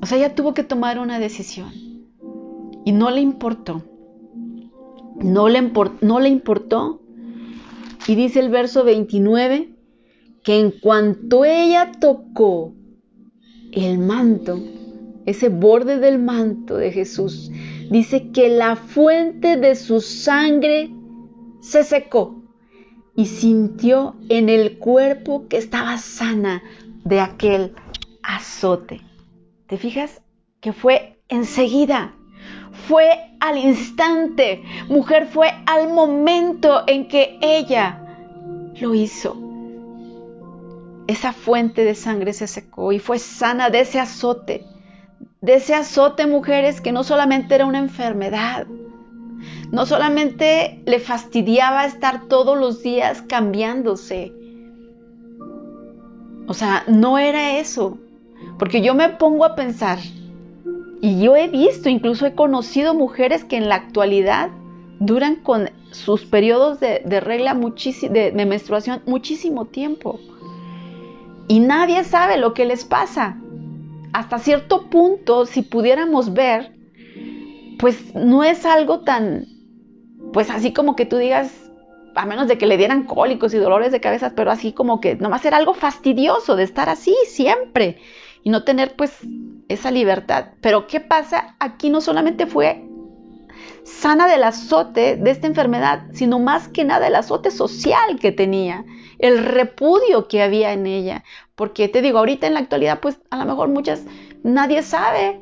O 0.00 0.06
sea, 0.06 0.18
ella 0.18 0.34
tuvo 0.34 0.54
que 0.54 0.64
tomar 0.64 0.98
una 0.98 1.18
decisión 1.18 1.72
y 2.84 2.92
no 2.92 3.10
le 3.10 3.20
importó 3.20 3.82
no 5.22 5.48
le, 5.48 5.72
no 6.00 6.20
le 6.20 6.28
importó. 6.28 7.00
Y 8.06 8.14
dice 8.14 8.40
el 8.40 8.50
verso 8.50 8.84
29 8.84 9.72
que 10.42 10.58
en 10.58 10.72
cuanto 10.72 11.44
ella 11.44 11.92
tocó 12.00 12.74
el 13.72 13.98
manto, 13.98 14.58
ese 15.24 15.48
borde 15.48 15.98
del 15.98 16.18
manto 16.18 16.76
de 16.76 16.90
Jesús, 16.90 17.50
dice 17.90 18.30
que 18.32 18.48
la 18.48 18.76
fuente 18.76 19.56
de 19.56 19.76
su 19.76 20.00
sangre 20.00 20.90
se 21.60 21.84
secó 21.84 22.42
y 23.14 23.26
sintió 23.26 24.16
en 24.28 24.48
el 24.48 24.78
cuerpo 24.78 25.46
que 25.48 25.58
estaba 25.58 25.96
sana 25.98 26.62
de 27.04 27.20
aquel 27.20 27.74
azote. 28.22 29.00
¿Te 29.68 29.76
fijas? 29.76 30.22
Que 30.60 30.72
fue 30.72 31.20
enseguida 31.28 32.16
fue 32.86 33.30
al 33.40 33.58
instante, 33.58 34.62
mujer 34.88 35.26
fue 35.26 35.52
al 35.66 35.92
momento 35.92 36.84
en 36.86 37.08
que 37.08 37.38
ella 37.40 38.00
lo 38.80 38.94
hizo. 38.94 39.36
Esa 41.06 41.32
fuente 41.32 41.84
de 41.84 41.94
sangre 41.94 42.32
se 42.32 42.46
secó 42.46 42.92
y 42.92 42.98
fue 42.98 43.18
sana 43.18 43.70
de 43.70 43.80
ese 43.80 43.98
azote, 43.98 44.64
de 45.40 45.54
ese 45.54 45.74
azote, 45.74 46.26
mujeres, 46.26 46.80
que 46.80 46.92
no 46.92 47.04
solamente 47.04 47.54
era 47.54 47.66
una 47.66 47.78
enfermedad, 47.78 48.66
no 49.72 49.86
solamente 49.86 50.82
le 50.86 51.00
fastidiaba 51.00 51.84
estar 51.84 52.28
todos 52.28 52.56
los 52.58 52.82
días 52.82 53.22
cambiándose. 53.22 54.32
O 56.46 56.54
sea, 56.54 56.84
no 56.86 57.18
era 57.18 57.58
eso, 57.58 57.98
porque 58.58 58.82
yo 58.82 58.94
me 58.94 59.08
pongo 59.08 59.44
a 59.44 59.54
pensar, 59.54 59.98
y 61.02 61.20
yo 61.20 61.34
he 61.34 61.48
visto, 61.48 61.88
incluso 61.88 62.26
he 62.26 62.34
conocido 62.36 62.94
mujeres 62.94 63.44
que 63.44 63.56
en 63.56 63.68
la 63.68 63.74
actualidad 63.74 64.50
duran 65.00 65.34
con 65.34 65.68
sus 65.90 66.24
periodos 66.24 66.78
de, 66.78 67.00
regla, 67.20 67.54
de, 67.54 68.30
de 68.30 68.46
menstruación, 68.46 69.02
muchísimo 69.04 69.66
tiempo. 69.66 70.20
y 71.48 71.58
nadie 71.58 72.04
sabe 72.04 72.38
lo 72.38 72.54
que 72.54 72.64
les 72.64 72.84
pasa. 72.84 73.36
Hasta 74.12 74.38
cierto 74.38 74.88
punto, 74.90 75.44
si 75.44 75.62
pudiéramos 75.62 76.34
ver, 76.34 76.72
pues 77.80 78.14
no 78.14 78.44
es 78.44 78.64
algo 78.64 79.00
tan, 79.00 79.46
pues 80.32 80.50
así 80.50 80.72
como 80.72 80.94
que 80.94 81.04
tú 81.04 81.16
digas, 81.16 81.52
a 82.14 82.26
menos 82.26 82.46
de 82.46 82.58
que 82.58 82.68
le 82.68 82.76
dieran 82.76 83.06
cólicos 83.06 83.52
y 83.54 83.58
dolores 83.58 83.90
de 83.90 84.00
cabeza, 84.00 84.34
pero 84.36 84.52
así 84.52 84.72
como 84.72 85.00
que 85.00 85.16
nomás 85.16 85.44
era 85.44 85.56
algo 85.56 85.74
fastidioso 85.74 86.54
de 86.54 86.62
estar 86.62 86.88
así 86.88 87.16
siempre 87.26 87.98
y 88.44 88.50
no 88.50 88.62
tener 88.62 88.94
pues 88.94 89.18
esa 89.72 89.90
libertad. 89.90 90.46
Pero 90.60 90.86
¿qué 90.86 91.00
pasa? 91.00 91.56
Aquí 91.58 91.90
no 91.90 92.00
solamente 92.00 92.46
fue 92.46 92.88
sana 93.84 94.28
del 94.28 94.44
azote 94.44 95.16
de 95.16 95.30
esta 95.30 95.46
enfermedad, 95.46 96.04
sino 96.12 96.38
más 96.38 96.68
que 96.68 96.84
nada 96.84 97.08
el 97.08 97.16
azote 97.16 97.50
social 97.50 98.18
que 98.20 98.30
tenía, 98.30 98.84
el 99.18 99.44
repudio 99.44 100.28
que 100.28 100.42
había 100.42 100.72
en 100.72 100.86
ella. 100.86 101.24
Porque 101.54 101.88
te 101.88 102.00
digo, 102.00 102.18
ahorita 102.18 102.46
en 102.46 102.54
la 102.54 102.60
actualidad, 102.60 103.00
pues 103.00 103.20
a 103.30 103.38
lo 103.38 103.44
mejor 103.44 103.68
muchas, 103.68 104.04
nadie 104.42 104.82
sabe. 104.82 105.40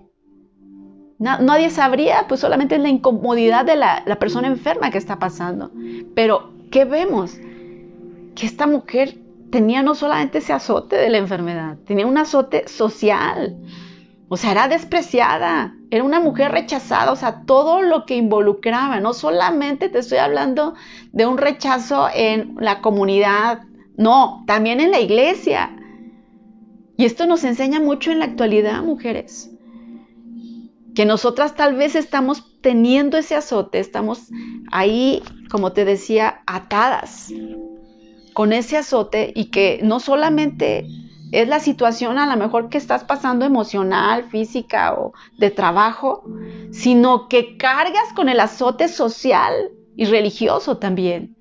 nadie 1.19 1.71
sabría, 1.71 2.27
pues 2.29 2.40
solamente 2.40 2.77
es 2.77 2.81
la 2.81 2.88
incomodidad 2.88 3.64
de 3.66 3.77
la 3.77 4.19
persona 4.19 4.49
enferma 4.49 4.90
que 4.90 4.99
está 4.99 5.19
pasando. 5.19 5.71
Pero, 6.14 6.53
¿qué 6.71 6.85
vemos? 6.85 7.37
Que 8.35 8.47
esta 8.47 8.66
mujer 8.66 9.19
tenía 9.51 9.83
no 9.83 9.95
solamente 9.95 10.38
ese 10.38 10.53
azote 10.53 10.97
de 10.97 11.11
la 11.11 11.19
enfermedad, 11.19 11.77
tenía 11.85 12.07
un 12.07 12.16
azote 12.16 12.69
social. 12.69 13.57
O 14.33 14.37
sea, 14.37 14.53
era 14.53 14.69
despreciada, 14.69 15.75
era 15.90 16.05
una 16.05 16.21
mujer 16.21 16.53
rechazada, 16.53 17.11
o 17.11 17.16
sea, 17.16 17.43
todo 17.47 17.83
lo 17.83 18.07
que 18.07 18.14
involucraba, 18.14 19.01
no 19.01 19.12
solamente 19.12 19.88
te 19.88 19.99
estoy 19.99 20.19
hablando 20.19 20.75
de 21.11 21.27
un 21.27 21.37
rechazo 21.37 22.07
en 22.14 22.55
la 22.61 22.81
comunidad, 22.81 23.62
no, 23.97 24.45
también 24.47 24.79
en 24.79 24.93
la 24.93 25.01
iglesia. 25.01 25.77
Y 26.97 27.07
esto 27.07 27.27
nos 27.27 27.43
enseña 27.43 27.81
mucho 27.81 28.12
en 28.12 28.21
la 28.21 28.27
actualidad, 28.27 28.85
mujeres, 28.85 29.51
que 30.95 31.05
nosotras 31.05 31.57
tal 31.57 31.75
vez 31.75 31.97
estamos 31.97 32.57
teniendo 32.61 33.19
ese 33.19 33.35
azote, 33.35 33.81
estamos 33.81 34.29
ahí, 34.71 35.25
como 35.51 35.73
te 35.73 35.85
decía, 35.85 36.43
atadas 36.47 37.33
con 38.33 38.53
ese 38.53 38.77
azote 38.77 39.33
y 39.35 39.47
que 39.47 39.81
no 39.83 39.99
solamente 39.99 40.87
es 41.33 41.49
la 41.49 41.61
situación 41.61 42.19
a 42.19 42.27
lo 42.27 42.37
mejor 42.37 42.69
que 42.69 42.79
estás 42.79 43.05
pasando 43.05 43.45
emocional, 43.45 44.25
física 44.25 44.95
o 44.95 45.12
de 45.38 45.51
trabajo, 45.51 46.25
sino 46.73 47.29
que 47.29 47.57
cargas 47.57 48.12
con 48.14 48.29
el 48.29 48.40
azote 48.40 48.88
social 48.88 49.71
y 49.97 50.07
religioso 50.07 50.79
también. 50.79 51.37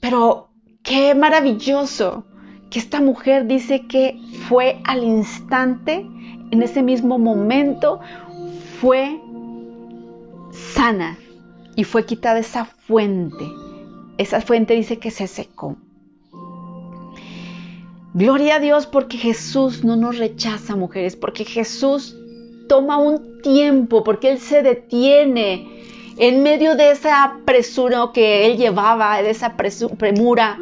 Pero 0.00 0.50
qué 0.82 1.14
maravilloso 1.14 2.26
que 2.70 2.78
esta 2.78 3.00
mujer 3.00 3.46
dice 3.46 3.86
que 3.86 4.20
fue 4.48 4.80
al 4.84 5.02
instante, 5.02 6.06
en 6.50 6.62
ese 6.62 6.82
mismo 6.82 7.18
momento, 7.18 8.00
fue 8.80 9.20
sana 10.50 11.18
y 11.74 11.84
fue 11.84 12.04
quitada 12.04 12.38
esa 12.38 12.64
fuente. 12.64 13.44
Esa 14.18 14.40
fuente 14.40 14.74
dice 14.74 14.98
que 14.98 15.10
se 15.10 15.26
secó. 15.26 15.76
Gloria 18.14 18.56
a 18.56 18.60
Dios 18.60 18.86
porque 18.86 19.18
Jesús 19.18 19.82
no 19.82 19.96
nos 19.96 20.18
rechaza, 20.18 20.76
mujeres, 20.76 21.16
porque 21.16 21.44
Jesús 21.44 22.16
toma 22.68 22.96
un 22.96 23.42
tiempo, 23.42 24.04
porque 24.04 24.30
Él 24.30 24.38
se 24.38 24.62
detiene 24.62 25.82
en 26.16 26.44
medio 26.44 26.76
de 26.76 26.92
esa 26.92 27.24
apresura 27.24 28.10
que 28.14 28.46
Él 28.46 28.56
llevaba, 28.56 29.20
de 29.20 29.30
esa 29.30 29.56
premura 29.56 30.60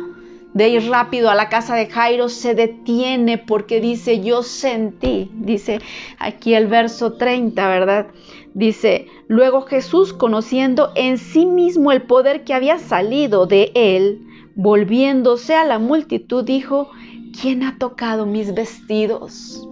de 0.55 0.71
ir 0.71 0.89
rápido 0.89 1.29
a 1.29 1.35
la 1.35 1.51
casa 1.51 1.75
de 1.75 1.89
Jairo, 1.89 2.31
se 2.31 2.55
detiene 2.55 3.37
porque 3.37 3.83
dice, 3.83 4.23
yo 4.23 4.43
sentí, 4.43 5.31
dice 5.35 5.81
aquí 6.19 6.55
el 6.55 6.69
verso 6.69 7.19
30, 7.19 7.69
¿verdad? 7.69 8.07
Dice, 8.55 9.09
luego 9.29 9.61
Jesús, 9.61 10.15
conociendo 10.15 10.93
en 10.95 11.19
sí 11.19 11.45
mismo 11.45 11.93
el 11.93 12.01
poder 12.01 12.45
que 12.45 12.55
había 12.55 12.79
salido 12.79 13.45
de 13.45 13.73
Él, 13.75 14.23
volviéndose 14.55 15.55
a 15.55 15.65
la 15.65 15.79
multitud, 15.79 16.45
dijo, 16.45 16.91
¿quién 17.41 17.63
ha 17.63 17.79
tocado 17.79 18.27
mis 18.27 18.55
vestidos? 18.55 19.67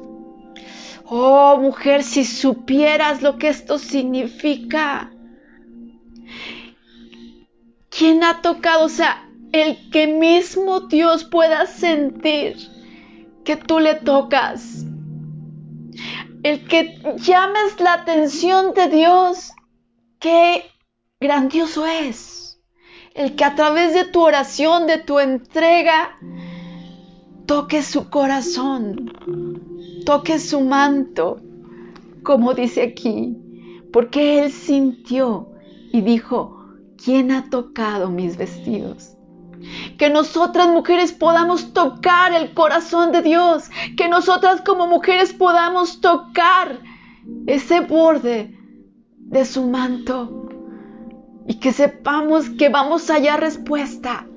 Oh, 1.04 1.58
mujer, 1.58 2.02
si 2.04 2.24
supieras 2.24 3.20
lo 3.22 3.36
que 3.36 3.48
esto 3.48 3.78
significa. 3.78 5.12
¿Quién 7.88 8.22
ha 8.22 8.40
tocado? 8.42 8.84
O 8.84 8.88
sea, 8.88 9.28
el 9.52 9.90
que 9.90 10.06
mismo 10.06 10.80
Dios 10.80 11.24
pueda 11.24 11.66
sentir 11.66 12.56
que 13.44 13.56
tú 13.56 13.80
le 13.80 13.96
tocas. 13.96 14.84
El 16.42 16.66
que 16.68 17.02
llames 17.16 17.80
la 17.80 17.94
atención 17.94 18.72
de 18.74 18.88
Dios. 18.88 19.50
Qué 20.20 20.64
grandioso 21.18 21.86
es. 21.86 22.60
El 23.14 23.34
que 23.34 23.44
a 23.44 23.56
través 23.56 23.92
de 23.94 24.04
tu 24.04 24.20
oración, 24.20 24.86
de 24.86 24.98
tu 24.98 25.18
entrega, 25.18 26.16
toque 27.50 27.82
su 27.82 28.08
corazón, 28.10 29.12
toque 30.06 30.38
su 30.38 30.60
manto, 30.60 31.40
como 32.22 32.54
dice 32.54 32.80
aquí, 32.80 33.36
porque 33.92 34.38
él 34.38 34.52
sintió 34.52 35.50
y 35.92 36.00
dijo, 36.02 36.64
¿quién 37.04 37.32
ha 37.32 37.50
tocado 37.50 38.08
mis 38.08 38.36
vestidos? 38.36 39.16
Que 39.98 40.10
nosotras 40.10 40.68
mujeres 40.68 41.10
podamos 41.10 41.72
tocar 41.72 42.32
el 42.34 42.54
corazón 42.54 43.10
de 43.10 43.22
Dios, 43.22 43.68
que 43.96 44.08
nosotras 44.08 44.62
como 44.64 44.86
mujeres 44.86 45.32
podamos 45.32 46.00
tocar 46.00 46.78
ese 47.48 47.80
borde 47.80 48.56
de 49.16 49.44
su 49.44 49.66
manto 49.66 50.50
y 51.48 51.54
que 51.54 51.72
sepamos 51.72 52.48
que 52.50 52.68
vamos 52.68 53.10
a 53.10 53.14
hallar 53.14 53.40
respuesta 53.40 54.29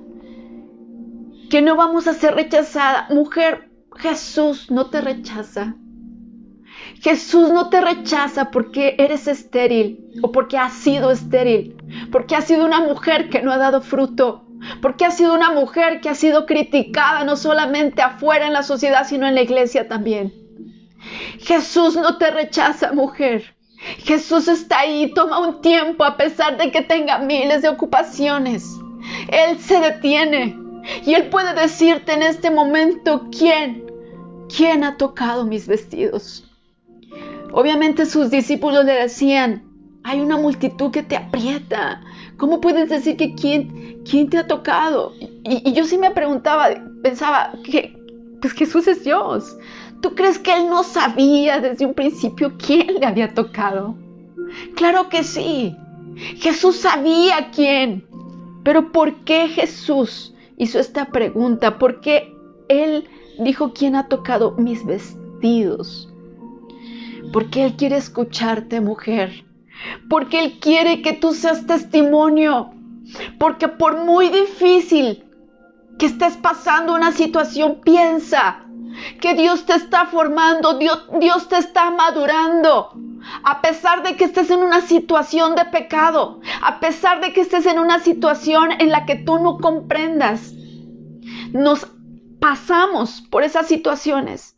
que 1.53 1.61
no 1.61 1.75
vamos 1.75 2.07
a 2.07 2.15
ser 2.15 2.33
rechazada. 2.33 3.05
Mujer, 3.11 3.69
Jesús 3.97 4.71
no 4.71 4.89
te 4.89 5.01
rechaza. 5.01 5.75
Jesús 6.99 7.51
no 7.51 7.69
te 7.69 7.79
rechaza 7.79 8.49
porque 8.49 8.95
eres 8.97 9.27
estéril 9.27 9.99
o 10.23 10.31
porque 10.31 10.57
has 10.57 10.73
sido 10.73 11.11
estéril, 11.11 11.77
porque 12.11 12.35
has 12.35 12.45
sido 12.45 12.65
una 12.65 12.79
mujer 12.79 13.29
que 13.29 13.43
no 13.43 13.51
ha 13.51 13.59
dado 13.59 13.81
fruto, 13.81 14.47
porque 14.81 15.05
has 15.05 15.15
sido 15.15 15.35
una 15.35 15.51
mujer 15.51 16.01
que 16.01 16.09
ha 16.09 16.15
sido 16.15 16.47
criticada 16.47 17.23
no 17.23 17.35
solamente 17.35 18.01
afuera 18.01 18.47
en 18.47 18.53
la 18.53 18.63
sociedad, 18.63 19.05
sino 19.07 19.27
en 19.27 19.35
la 19.35 19.43
iglesia 19.43 19.87
también. 19.87 20.33
Jesús 21.37 21.95
no 21.95 22.17
te 22.17 22.31
rechaza, 22.31 22.93
mujer. 22.93 23.55
Jesús 23.99 24.47
está 24.47 24.79
ahí, 24.79 25.13
toma 25.13 25.37
un 25.37 25.61
tiempo 25.61 26.03
a 26.03 26.17
pesar 26.17 26.57
de 26.57 26.71
que 26.71 26.81
tenga 26.81 27.19
miles 27.19 27.61
de 27.61 27.69
ocupaciones. 27.69 28.67
Él 29.29 29.59
se 29.59 29.79
detiene 29.79 30.62
y 31.05 31.13
Él 31.13 31.29
puede 31.29 31.53
decirte 31.53 32.13
en 32.13 32.23
este 32.23 32.49
momento 32.51 33.27
quién, 33.37 33.85
quién 34.55 34.83
ha 34.83 34.97
tocado 34.97 35.45
mis 35.45 35.67
vestidos. 35.67 36.49
Obviamente 37.51 38.05
sus 38.05 38.29
discípulos 38.31 38.85
le 38.85 38.93
decían, 38.93 39.63
hay 40.03 40.19
una 40.19 40.37
multitud 40.37 40.91
que 40.91 41.03
te 41.03 41.15
aprieta. 41.15 42.01
¿Cómo 42.37 42.59
puedes 42.59 42.89
decir 42.89 43.15
que 43.15 43.35
quién, 43.35 44.01
quién 44.09 44.29
te 44.29 44.37
ha 44.37 44.47
tocado? 44.47 45.13
Y, 45.43 45.71
yo 45.73 45.85
sí 45.85 45.97
me 45.97 46.11
preguntaba, 46.11 46.69
pensaba, 47.01 47.53
que 47.63 47.95
pues 48.41 48.53
Jesús 48.53 48.87
es 48.87 49.03
Dios. 49.03 49.55
¿Tú 50.01 50.15
crees 50.15 50.37
que 50.37 50.53
Él 50.53 50.69
no 50.69 50.83
sabía 50.83 51.59
desde 51.59 51.85
un 51.85 51.93
principio 51.93 52.57
quién 52.57 52.95
le 52.99 53.05
había 53.05 53.33
tocado? 53.33 53.95
Claro 54.75 55.07
que 55.07 55.23
sí. 55.23 55.75
Jesús 56.37 56.75
sabía 56.75 57.51
quién. 57.51 58.05
Pero 58.63 58.91
¿por 58.91 59.23
qué 59.23 59.47
Jesús 59.47 60.32
hizo 60.57 60.79
esta 60.79 61.05
pregunta 61.11 61.77
porque 61.77 62.35
Él 62.67 63.07
dijo, 63.39 63.73
¿quién 63.73 63.95
ha 63.95 64.07
tocado 64.07 64.51
mis 64.57 64.85
vestidos? 64.85 66.13
Porque 67.31 67.65
Él 67.65 67.75
quiere 67.75 67.97
escucharte, 67.97 68.81
mujer. 68.81 69.45
Porque 70.09 70.39
Él 70.39 70.59
quiere 70.59 71.01
que 71.01 71.13
tú 71.13 71.33
seas 71.33 71.65
testimonio. 71.65 72.71
Porque 73.39 73.67
por 73.67 74.05
muy 74.05 74.29
difícil 74.29 75.23
que 75.97 76.05
estés 76.05 76.37
pasando 76.37 76.93
una 76.93 77.11
situación, 77.11 77.81
piensa 77.83 78.65
que 79.19 79.33
Dios 79.33 79.65
te 79.65 79.73
está 79.73 80.05
formando, 80.05 80.77
Dios, 80.77 81.47
te 81.47 81.57
está 81.57 81.91
madurando. 81.91 82.93
A 83.43 83.61
pesar 83.61 84.03
de 84.03 84.15
que 84.15 84.25
estés 84.25 84.49
en 84.49 84.61
una 84.61 84.81
situación 84.81 85.55
de 85.55 85.65
pecado, 85.65 86.41
a 86.61 86.79
pesar 86.79 87.21
de 87.21 87.33
que 87.33 87.41
estés 87.41 87.65
en 87.65 87.79
una 87.79 87.99
situación 87.99 88.71
en 88.79 88.89
la 88.89 89.05
que 89.05 89.15
tú 89.15 89.39
no 89.39 89.57
comprendas, 89.57 90.53
nos 91.51 91.87
pasamos 92.39 93.21
por 93.29 93.43
esas 93.43 93.67
situaciones 93.67 94.57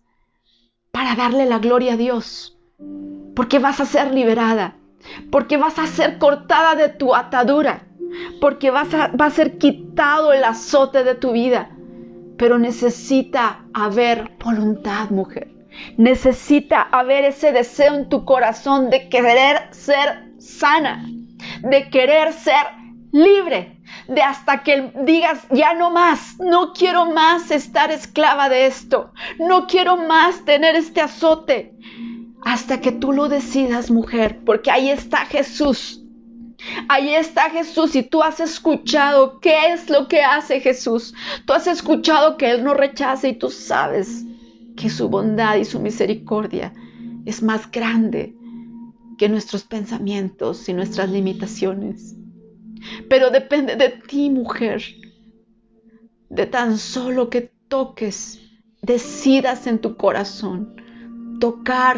para 0.91 1.15
darle 1.15 1.45
la 1.45 1.60
gloria 1.60 1.93
a 1.93 1.98
Dios. 1.98 2.58
Porque 3.36 3.60
vas 3.60 3.80
a 3.82 3.86
ser 3.86 4.13
liberada, 4.13 4.78
porque 5.30 5.58
vas 5.58 5.78
a 5.78 5.88
ser 5.88 6.17
cortada 6.17 6.76
de 6.76 6.89
tu 6.89 7.13
atadura, 7.13 7.88
porque 8.39 8.71
vas 8.71 8.88
va 8.93 9.26
a 9.26 9.30
ser 9.30 9.58
quitado 9.58 10.34
el 10.34 10.43
azote 10.43 11.04
de 11.04 11.15
tu 11.15 11.34
vida. 11.34 11.74
Pero 12.38 12.58
necesita 12.58 13.65
haber 13.74 14.32
voluntad, 14.43 15.10
mujer. 15.10 15.52
Necesita 15.98 16.82
haber 16.82 17.26
ese 17.26 17.52
deseo 17.52 17.95
en 17.95 18.10
tu 18.10 18.26
corazón 18.26 18.89
de 18.89 19.10
querer 19.10 19.67
ser 19.71 20.32
sana, 20.39 21.06
de 21.62 21.89
querer 21.89 22.34
ser 22.34 22.65
libre, 23.12 23.82
de 24.08 24.21
hasta 24.21 24.63
que 24.63 24.91
digas, 25.04 25.45
ya 25.52 25.74
no 25.74 25.91
más, 25.91 26.38
no 26.39 26.74
quiero 26.74 27.06
más 27.12 27.52
estar 27.52 27.91
esclava 27.91 28.50
de 28.50 28.65
esto, 28.65 29.12
no 29.39 29.67
quiero 29.67 29.98
más 29.98 30.43
tener 30.45 30.76
este 30.76 31.02
azote, 31.02 31.74
hasta 32.43 32.80
que 32.80 32.91
tú 32.91 33.12
lo 33.12 33.28
decidas, 33.28 33.89
mujer, 33.89 34.41
porque 34.45 34.71
ahí 34.71 34.89
está 34.89 35.26
Jesús. 35.26 36.04
Ahí 36.89 37.13
está 37.13 37.49
Jesús 37.49 37.95
y 37.95 38.04
tú 38.04 38.23
has 38.23 38.39
escuchado 38.39 39.39
qué 39.39 39.73
es 39.73 39.89
lo 39.89 40.08
que 40.08 40.21
hace 40.21 40.60
Jesús. 40.60 41.13
Tú 41.45 41.54
has 41.54 41.67
escuchado 41.67 42.38
que 42.38 42.51
Él 42.51 42.63
no 42.63 42.73
rechaza 42.73 43.28
y 43.28 43.34
tú 43.36 43.49
sabes 43.49 44.25
que 44.75 44.89
su 44.89 45.10
bondad 45.10 45.56
y 45.58 45.65
su 45.65 45.80
misericordia 45.80 46.73
es 47.25 47.41
más 47.41 47.71
grande 47.71 48.36
que 49.17 49.30
nuestros 49.30 49.63
pensamientos 49.63 50.67
y 50.67 50.73
nuestras 50.73 51.10
limitaciones. 51.10 52.15
Pero 53.10 53.32
depende 53.32 53.75
de 53.75 53.89
ti, 53.89 54.30
mujer, 54.30 54.84
de 56.30 56.45
tan 56.45 56.78
solo 56.78 57.30
que 57.30 57.51
toques, 57.67 58.41
decidas 58.82 59.65
en 59.67 59.80
tu 59.80 59.95
corazón 59.95 60.75
tocar 61.39 61.97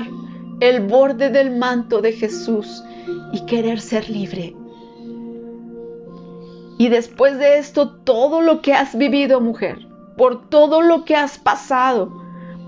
el 0.59 0.81
borde 0.81 1.29
del 1.29 1.55
manto 1.55 2.01
de 2.01 2.13
Jesús 2.13 2.83
y 3.31 3.45
querer 3.45 3.79
ser 3.79 4.09
libre. 4.09 4.55
Y 6.77 6.89
después 6.89 7.37
de 7.39 7.57
esto, 7.57 7.89
todo 7.89 8.41
lo 8.41 8.61
que 8.61 8.73
has 8.73 8.97
vivido, 8.97 9.41
mujer, 9.41 9.87
por 10.15 10.49
todo 10.49 10.81
lo 10.81 11.05
que 11.05 11.15
has 11.15 11.37
pasado, 11.37 12.11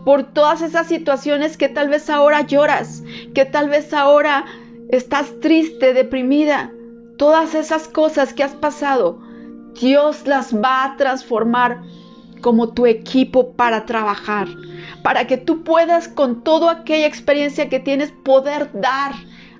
por 0.04 0.24
todas 0.24 0.62
esas 0.62 0.88
situaciones 0.88 1.58
que 1.58 1.70
tal 1.70 1.90
vez 1.90 2.10
ahora 2.10 2.42
lloras, 2.42 3.04
que 3.34 3.46
tal 3.46 3.70
vez 3.70 3.94
ahora 3.94 4.46
estás 4.90 5.40
triste, 5.40 5.94
deprimida, 5.94 6.72
todas 7.18 7.54
esas 7.54 7.88
cosas 7.88 8.34
que 8.34 8.44
has 8.44 8.54
pasado, 8.54 9.20
Dios 9.80 10.26
las 10.26 10.56
va 10.56 10.84
a 10.84 10.98
transformar 10.98 11.84
como 12.42 12.74
tu 12.74 12.88
equipo 12.88 13.54
para 13.54 13.86
trabajar, 13.86 14.48
para 15.04 15.28
que 15.28 15.38
tú 15.38 15.64
puedas 15.64 16.08
con 16.08 16.44
toda 16.44 16.72
aquella 16.72 17.08
experiencia 17.08 17.70
que 17.70 17.80
tienes 17.80 18.12
poder 18.12 18.70
dar 18.74 19.14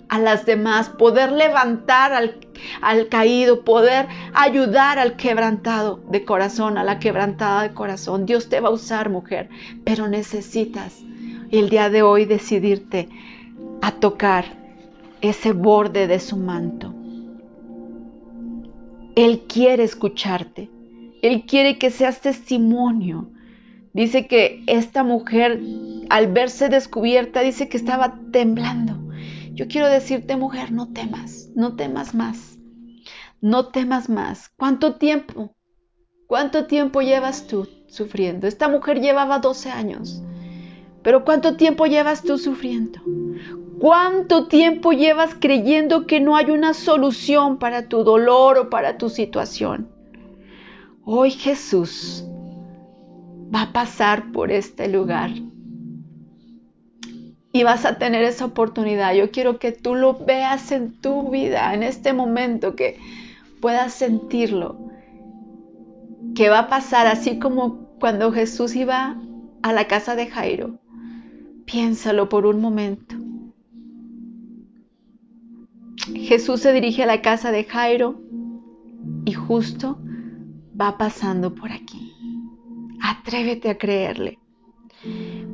a 0.10 0.18
las 0.20 0.46
demás, 0.46 0.90
poder 0.90 1.32
levantar 1.32 2.14
al, 2.14 2.40
al, 2.82 3.10
caído, 3.10 3.64
poder 3.64 4.08
ayudar 4.34 4.98
al 4.98 5.16
quebrantado 5.16 6.02
de 6.10 6.26
corazón, 6.26 6.78
a 6.78 6.84
la 6.84 7.00
quebrantada 7.00 7.62
de 7.62 7.74
corazón. 7.74 8.26
Dios 8.26 8.50
te 8.50 8.60
va 8.60 8.70
a 8.70 8.74
usar, 8.74 9.10
mujer, 9.10 9.50
pero 9.84 10.08
necesitas 10.08 11.04
el 11.52 11.70
día 11.70 11.90
de 11.90 12.02
hoy 12.02 12.26
decidirte 12.26 13.08
a 13.82 13.92
tocar 13.92 14.46
ese 15.22 15.52
borde 15.52 16.08
de 16.08 16.20
su 16.20 16.38
manto. 16.38 16.94
Él 19.16 19.42
quiere 19.48 19.84
escucharte. 19.84 20.70
Él 21.22 21.46
quiere 21.46 21.78
que 21.78 21.92
seas 21.92 22.22
testimonio. 22.22 23.30
Dice 23.94 24.28
que 24.28 24.64
esta 24.68 25.04
mujer, 25.04 25.60
al 26.10 26.32
verse 26.32 26.70
descubierta, 26.70 27.42
dice 27.42 27.70
que 27.70 27.78
estaba 27.78 28.20
temblando. 28.32 29.00
Yo 29.54 29.68
quiero 29.68 29.88
decirte, 29.88 30.36
mujer, 30.36 30.72
no 30.72 30.94
temas, 30.94 31.50
no 31.56 31.76
temas 31.76 32.14
más. 32.14 32.58
No 33.42 33.68
temas 33.70 34.10
más. 34.10 34.50
¿Cuánto 34.50 34.96
tiempo? 34.96 35.56
¿Cuánto 36.28 36.66
tiempo 36.66 37.02
llevas 37.02 37.48
tú 37.48 37.68
sufriendo? 37.88 38.48
Esta 38.48 38.68
mujer 38.68 39.02
llevaba 39.02 39.40
12 39.40 39.72
años. 39.72 40.22
Pero 41.02 41.26
¿cuánto 41.26 41.56
tiempo 41.56 41.86
llevas 41.86 42.22
tú 42.22 42.38
sufriendo? 42.38 43.02
¿Cuánto 43.80 44.48
tiempo 44.48 44.92
llevas 44.92 45.34
creyendo 45.34 46.06
que 46.06 46.20
no 46.20 46.36
hay 46.36 46.52
una 46.52 46.74
solución 46.74 47.58
para 47.58 47.88
tu 47.88 48.04
dolor 48.04 48.58
o 48.58 48.70
para 48.70 48.98
tu 48.98 49.10
situación? 49.10 49.90
Hoy 51.06 51.32
Jesús 51.32 52.29
va 53.54 53.64
a 53.64 53.74
pasar 53.74 54.32
por 54.32 54.52
este 54.52 54.88
lugar 54.88 55.32
y 57.52 57.64
vas 57.64 57.86
a 57.86 57.98
tener 57.98 58.24
esa 58.24 58.46
oportunidad. 58.46 59.14
Yo 59.14 59.32
quiero 59.32 59.60
que 59.60 59.72
tú 59.72 59.96
lo 59.96 60.14
veas 60.26 60.72
en 60.72 60.94
tu 60.94 61.32
vida, 61.32 61.74
en 61.74 61.84
este 61.84 62.14
momento, 62.14 62.76
que 62.76 63.00
puedas 63.60 63.94
sentirlo, 63.94 64.78
que 66.36 66.50
va 66.50 66.60
a 66.60 66.68
pasar 66.70 67.08
así 67.08 67.40
como 67.40 67.90
cuando 68.00 68.32
Jesús 68.32 68.76
iba 68.76 69.18
a 69.62 69.74
la 69.74 69.88
casa 69.88 70.16
de 70.16 70.28
Jairo. 70.28 70.80
Piénsalo 71.66 72.30
por 72.30 72.46
un 72.46 72.62
momento. 72.62 73.16
Jesús 76.16 76.62
se 76.62 76.74
dirige 76.74 77.04
a 77.04 77.08
la 77.08 77.22
casa 77.22 77.52
de 77.52 77.64
Jairo 77.66 78.22
y 79.26 79.34
justo 79.34 80.00
va 80.80 80.98
pasando 80.98 81.54
por 81.54 81.72
aquí. 81.72 82.09
Atrévete 83.02 83.70
a 83.70 83.78
creerle. 83.78 84.40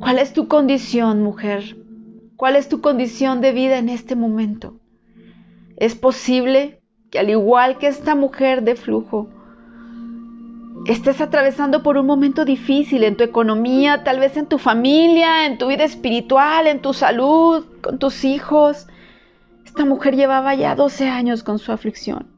¿Cuál 0.00 0.18
es 0.18 0.32
tu 0.32 0.48
condición, 0.48 1.22
mujer? 1.22 1.76
¿Cuál 2.36 2.56
es 2.56 2.68
tu 2.68 2.80
condición 2.80 3.40
de 3.40 3.52
vida 3.52 3.78
en 3.78 3.88
este 3.88 4.16
momento? 4.16 4.80
Es 5.76 5.94
posible 5.94 6.80
que 7.10 7.18
al 7.18 7.30
igual 7.30 7.78
que 7.78 7.86
esta 7.86 8.14
mujer 8.14 8.62
de 8.62 8.76
flujo, 8.76 9.28
estés 10.86 11.20
atravesando 11.20 11.82
por 11.82 11.96
un 11.96 12.06
momento 12.06 12.44
difícil 12.44 13.04
en 13.04 13.16
tu 13.16 13.24
economía, 13.24 14.04
tal 14.04 14.20
vez 14.20 14.36
en 14.36 14.46
tu 14.46 14.58
familia, 14.58 15.46
en 15.46 15.58
tu 15.58 15.68
vida 15.68 15.84
espiritual, 15.84 16.66
en 16.66 16.80
tu 16.80 16.92
salud, 16.92 17.64
con 17.82 17.98
tus 17.98 18.24
hijos. 18.24 18.86
Esta 19.64 19.84
mujer 19.84 20.16
llevaba 20.16 20.54
ya 20.54 20.74
12 20.74 21.08
años 21.08 21.42
con 21.42 21.58
su 21.58 21.72
aflicción. 21.72 22.28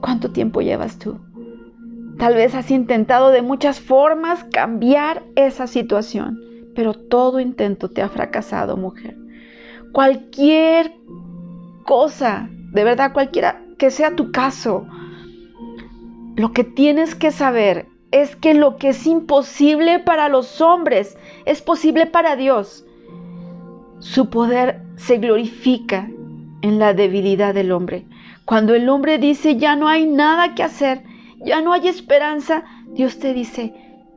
¿Cuánto 0.00 0.30
tiempo 0.30 0.60
llevas 0.60 0.98
tú? 0.98 1.18
Tal 2.18 2.34
vez 2.34 2.54
has 2.54 2.70
intentado 2.70 3.30
de 3.30 3.42
muchas 3.42 3.80
formas 3.80 4.44
cambiar 4.52 5.22
esa 5.36 5.68
situación, 5.68 6.40
pero 6.74 6.94
todo 6.94 7.38
intento 7.38 7.88
te 7.88 8.02
ha 8.02 8.08
fracasado, 8.08 8.76
mujer. 8.76 9.16
Cualquier 9.92 10.92
cosa, 11.84 12.48
de 12.72 12.84
verdad, 12.84 13.12
cualquiera 13.12 13.62
que 13.78 13.92
sea 13.92 14.16
tu 14.16 14.32
caso, 14.32 14.86
lo 16.36 16.52
que 16.52 16.64
tienes 16.64 17.14
que 17.14 17.30
saber 17.30 17.86
es 18.10 18.34
que 18.34 18.54
lo 18.54 18.76
que 18.76 18.88
es 18.88 19.06
imposible 19.06 20.00
para 20.00 20.28
los 20.28 20.60
hombres 20.60 21.16
es 21.44 21.62
posible 21.62 22.06
para 22.06 22.36
Dios. 22.36 22.84
Su 24.00 24.28
poder 24.28 24.82
se 24.96 25.18
glorifica 25.18 26.08
en 26.62 26.78
la 26.78 26.94
debilidad 26.94 27.54
del 27.54 27.70
hombre. 27.70 28.06
Cuando 28.44 28.74
el 28.74 28.88
hombre 28.88 29.18
dice 29.18 29.56
ya 29.56 29.76
no 29.76 29.88
hay 29.88 30.06
nada 30.06 30.54
que 30.54 30.62
hacer, 30.62 31.02
ya 31.44 31.60
no 31.60 31.72
hay 31.72 31.88
esperanza, 31.88 32.64
Dios 32.92 33.18
te 33.18 33.32
dice 33.34 33.74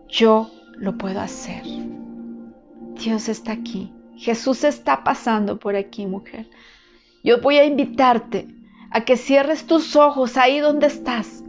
yo 0.08 0.52
lo 0.76 0.98
puedo 0.98 1.22
hacer. 1.22 1.64
Dios 2.96 3.30
está 3.30 3.54
aquí. 3.54 3.94
Jesús 4.18 4.64
está 4.64 5.04
pasando 5.04 5.58
por 5.58 5.76
aquí, 5.76 6.06
mujer. 6.06 6.50
Yo 7.24 7.42
voy 7.42 7.58
a 7.58 7.66
invitarte 7.66 8.48
a 8.92 9.06
que 9.06 9.18
cierres 9.18 9.66
tus 9.66 9.96
ojos 9.96 10.38
ahí 10.38 10.60
donde 10.60 10.88
estás 10.88 11.44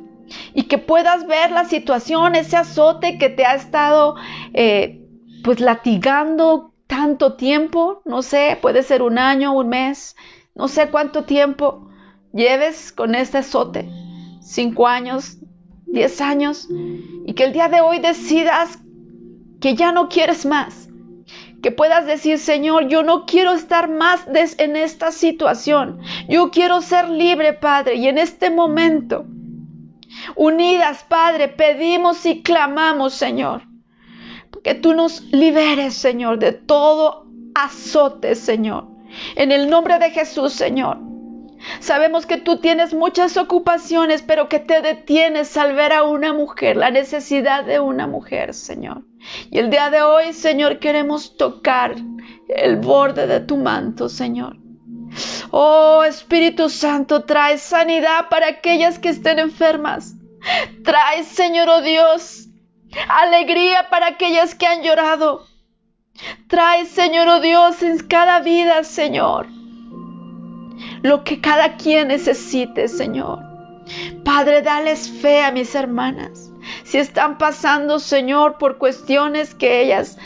y 0.54 0.64
que 0.64 0.78
puedas 0.78 1.26
ver 1.26 1.50
la 1.50 1.64
situación, 1.64 2.36
ese 2.36 2.56
azote 2.56 3.18
que 3.18 3.28
te 3.28 3.44
ha 3.44 3.54
estado 3.54 4.14
eh, 4.54 5.04
pues 5.42 5.60
latigando, 5.60 6.72
tanto 6.86 7.34
tiempo, 7.34 8.02
no 8.04 8.22
sé, 8.22 8.58
puede 8.60 8.82
ser 8.82 9.02
un 9.02 9.18
año, 9.18 9.52
un 9.52 9.68
mes, 9.68 10.14
no 10.54 10.68
sé 10.68 10.88
cuánto 10.90 11.24
tiempo 11.24 11.88
lleves 12.32 12.92
con 12.92 13.14
este 13.14 13.38
azote, 13.38 13.88
cinco 14.40 14.86
años, 14.86 15.38
diez 15.92 16.20
años, 16.20 16.68
y 17.26 17.34
que 17.34 17.44
el 17.44 17.52
día 17.52 17.68
de 17.68 17.80
hoy 17.80 17.98
decidas 17.98 18.78
que 19.60 19.74
ya 19.74 19.92
no 19.92 20.08
quieres 20.08 20.44
más, 20.46 20.88
que 21.62 21.70
puedas 21.70 22.06
decir, 22.06 22.38
Señor, 22.38 22.88
yo 22.88 23.04
no 23.04 23.24
quiero 23.26 23.52
estar 23.52 23.88
más 23.88 24.26
en 24.58 24.76
esta 24.76 25.12
situación, 25.12 26.00
yo 26.28 26.50
quiero 26.50 26.82
ser 26.82 27.08
libre, 27.08 27.52
Padre, 27.52 27.94
y 27.96 28.08
en 28.08 28.18
este 28.18 28.50
momento, 28.50 29.26
unidas, 30.34 31.04
Padre, 31.08 31.48
pedimos 31.48 32.26
y 32.26 32.42
clamamos, 32.42 33.14
Señor, 33.14 33.62
que 34.64 34.74
tú 34.74 34.94
nos 34.94 35.22
liberes, 35.32 35.94
Señor, 35.94 36.38
de 36.38 36.52
todo 36.52 37.26
azote, 37.54 38.34
Señor. 38.34 38.88
En 39.36 39.52
el 39.52 39.68
nombre 39.68 39.98
de 39.98 40.10
Jesús, 40.10 40.52
Señor. 40.52 41.11
Sabemos 41.80 42.26
que 42.26 42.38
tú 42.38 42.58
tienes 42.58 42.94
muchas 42.94 43.36
ocupaciones, 43.36 44.22
pero 44.22 44.48
que 44.48 44.58
te 44.58 44.80
detienes 44.80 45.56
al 45.56 45.74
ver 45.74 45.92
a 45.92 46.02
una 46.04 46.32
mujer, 46.32 46.76
la 46.76 46.90
necesidad 46.90 47.64
de 47.64 47.80
una 47.80 48.06
mujer, 48.06 48.54
Señor. 48.54 49.02
Y 49.50 49.58
el 49.58 49.70
día 49.70 49.90
de 49.90 50.02
hoy, 50.02 50.32
Señor, 50.32 50.78
queremos 50.78 51.36
tocar 51.36 51.94
el 52.48 52.76
borde 52.76 53.26
de 53.26 53.40
tu 53.40 53.56
manto, 53.56 54.08
Señor. 54.08 54.56
Oh 55.50 56.02
Espíritu 56.04 56.68
Santo, 56.70 57.24
trae 57.24 57.58
sanidad 57.58 58.28
para 58.30 58.48
aquellas 58.48 58.98
que 58.98 59.10
estén 59.10 59.38
enfermas. 59.38 60.14
Trae, 60.82 61.22
Señor, 61.24 61.68
oh 61.68 61.82
Dios, 61.82 62.48
alegría 63.08 63.88
para 63.90 64.08
aquellas 64.08 64.54
que 64.54 64.66
han 64.66 64.82
llorado. 64.82 65.46
Trae, 66.48 66.86
Señor 66.86 67.28
oh 67.28 67.40
Dios, 67.40 67.82
en 67.82 67.98
cada 67.98 68.40
vida, 68.40 68.82
Señor, 68.84 69.46
lo 71.02 71.24
que 71.24 71.40
cada 71.40 71.76
quien 71.76 72.08
necesite, 72.08 72.88
Señor. 72.88 73.40
Padre, 74.24 74.62
dales 74.62 75.10
fe 75.10 75.42
a 75.42 75.52
mis 75.52 75.74
hermanas. 75.74 76.50
Si 76.84 76.98
están 76.98 77.38
pasando, 77.38 77.98
Señor, 77.98 78.58
por 78.58 78.78
cuestiones 78.78 79.54
que 79.54 79.82
ellas 79.82 80.18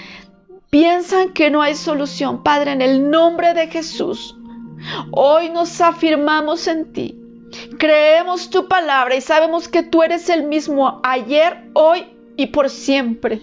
piensan 0.70 1.32
que 1.32 1.50
no 1.50 1.62
hay 1.62 1.74
solución, 1.74 2.42
Padre, 2.42 2.72
en 2.72 2.82
el 2.82 3.10
nombre 3.10 3.54
de 3.54 3.68
Jesús, 3.68 4.36
hoy 5.10 5.48
nos 5.48 5.80
afirmamos 5.80 6.66
en 6.66 6.92
ti. 6.92 7.18
Creemos 7.78 8.50
tu 8.50 8.68
palabra 8.68 9.14
y 9.16 9.20
sabemos 9.20 9.68
que 9.68 9.82
tú 9.82 10.02
eres 10.02 10.28
el 10.28 10.44
mismo 10.44 11.00
ayer, 11.02 11.70
hoy 11.72 12.06
y 12.36 12.48
por 12.48 12.68
siempre. 12.68 13.40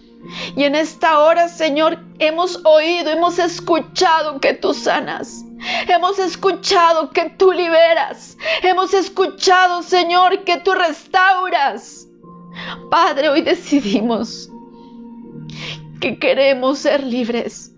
Y 0.55 0.63
en 0.63 0.75
esta 0.75 1.19
hora, 1.19 1.47
Señor, 1.47 1.99
hemos 2.19 2.63
oído, 2.65 3.09
hemos 3.11 3.39
escuchado 3.39 4.39
que 4.39 4.53
tú 4.53 4.73
sanas. 4.73 5.43
Hemos 5.87 6.19
escuchado 6.19 7.11
que 7.11 7.29
tú 7.31 7.51
liberas. 7.51 8.37
Hemos 8.61 8.93
escuchado, 8.93 9.83
Señor, 9.83 10.43
que 10.43 10.57
tú 10.57 10.73
restauras. 10.73 12.07
Padre, 12.89 13.29
hoy 13.29 13.41
decidimos 13.41 14.49
que 15.99 16.19
queremos 16.19 16.79
ser 16.79 17.03
libres 17.03 17.73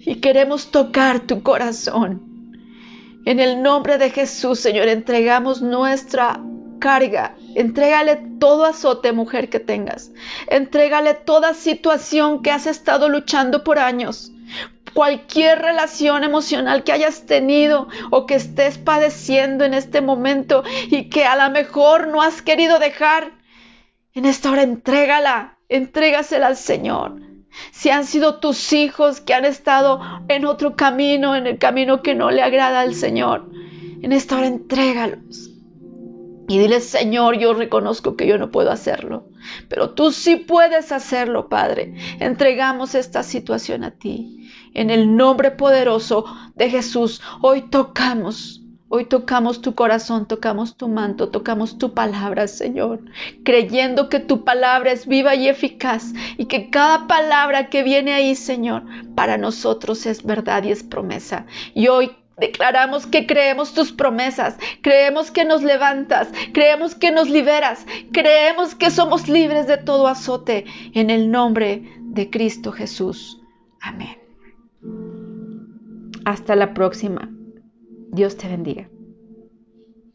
y 0.00 0.16
queremos 0.16 0.70
tocar 0.70 1.20
tu 1.20 1.42
corazón. 1.42 2.28
En 3.24 3.40
el 3.40 3.62
nombre 3.62 3.98
de 3.98 4.10
Jesús, 4.10 4.58
Señor, 4.60 4.88
entregamos 4.88 5.60
nuestra 5.60 6.40
carga. 6.78 7.36
Entrégale 7.54 8.16
todo 8.38 8.64
azote, 8.64 9.12
mujer, 9.12 9.50
que 9.50 9.60
tengas. 9.60 10.12
Entrégale 10.48 11.14
toda 11.14 11.54
situación 11.54 12.42
que 12.42 12.50
has 12.50 12.66
estado 12.66 13.08
luchando 13.08 13.64
por 13.64 13.78
años. 13.78 14.32
Cualquier 14.94 15.60
relación 15.60 16.24
emocional 16.24 16.84
que 16.84 16.92
hayas 16.92 17.26
tenido 17.26 17.88
o 18.10 18.26
que 18.26 18.34
estés 18.34 18.78
padeciendo 18.78 19.64
en 19.64 19.74
este 19.74 20.00
momento 20.00 20.64
y 20.90 21.08
que 21.08 21.24
a 21.24 21.36
lo 21.36 21.52
mejor 21.52 22.08
no 22.08 22.22
has 22.22 22.42
querido 22.42 22.78
dejar, 22.78 23.32
en 24.14 24.24
esta 24.24 24.50
hora 24.50 24.62
entrégala, 24.62 25.58
entrégasela 25.68 26.48
al 26.48 26.56
Señor. 26.56 27.20
Si 27.70 27.90
han 27.90 28.04
sido 28.04 28.40
tus 28.40 28.72
hijos 28.72 29.20
que 29.20 29.34
han 29.34 29.44
estado 29.44 30.00
en 30.28 30.44
otro 30.44 30.76
camino, 30.76 31.34
en 31.34 31.46
el 31.46 31.58
camino 31.58 32.02
que 32.02 32.14
no 32.14 32.30
le 32.30 32.42
agrada 32.42 32.80
al 32.80 32.94
Señor, 32.94 33.50
en 34.02 34.12
esta 34.12 34.36
hora 34.36 34.46
entrégalos. 34.46 35.57
Y 36.48 36.58
dile, 36.58 36.80
Señor, 36.80 37.38
yo 37.38 37.52
reconozco 37.54 38.16
que 38.16 38.26
yo 38.26 38.38
no 38.38 38.50
puedo 38.50 38.70
hacerlo, 38.70 39.28
pero 39.68 39.90
tú 39.90 40.10
sí 40.12 40.36
puedes 40.36 40.92
hacerlo, 40.92 41.48
Padre. 41.48 41.94
Entregamos 42.18 42.94
esta 42.94 43.22
situación 43.22 43.84
a 43.84 43.92
ti. 43.92 44.50
En 44.74 44.90
el 44.90 45.14
nombre 45.14 45.50
poderoso 45.50 46.24
de 46.54 46.70
Jesús, 46.70 47.20
hoy 47.42 47.62
tocamos 47.62 48.62
Hoy 48.90 49.04
tocamos 49.04 49.60
tu 49.60 49.74
corazón, 49.74 50.26
tocamos 50.26 50.78
tu 50.78 50.88
manto, 50.88 51.28
tocamos 51.28 51.76
tu 51.76 51.92
palabra, 51.92 52.48
Señor, 52.48 53.02
creyendo 53.44 54.08
que 54.08 54.18
tu 54.18 54.44
palabra 54.44 54.92
es 54.92 55.06
viva 55.06 55.34
y 55.34 55.46
eficaz 55.46 56.14
y 56.38 56.46
que 56.46 56.70
cada 56.70 57.06
palabra 57.06 57.68
que 57.68 57.82
viene 57.82 58.14
ahí, 58.14 58.34
Señor, 58.34 58.84
para 59.14 59.36
nosotros 59.36 60.06
es 60.06 60.24
verdad 60.24 60.64
y 60.64 60.70
es 60.70 60.84
promesa. 60.84 61.44
Y 61.74 61.88
hoy 61.88 62.12
Declaramos 62.38 63.06
que 63.06 63.26
creemos 63.26 63.74
tus 63.74 63.92
promesas, 63.92 64.56
creemos 64.82 65.30
que 65.30 65.44
nos 65.44 65.62
levantas, 65.62 66.28
creemos 66.52 66.94
que 66.94 67.10
nos 67.10 67.28
liberas, 67.28 67.84
creemos 68.12 68.74
que 68.74 68.90
somos 68.90 69.28
libres 69.28 69.66
de 69.66 69.78
todo 69.78 70.06
azote 70.06 70.64
en 70.94 71.10
el 71.10 71.30
nombre 71.30 71.82
de 72.00 72.30
Cristo 72.30 72.72
Jesús. 72.72 73.40
Amén. 73.80 74.18
Hasta 76.24 76.56
la 76.56 76.74
próxima. 76.74 77.30
Dios 78.10 78.36
te 78.36 78.48
bendiga. 78.48 78.88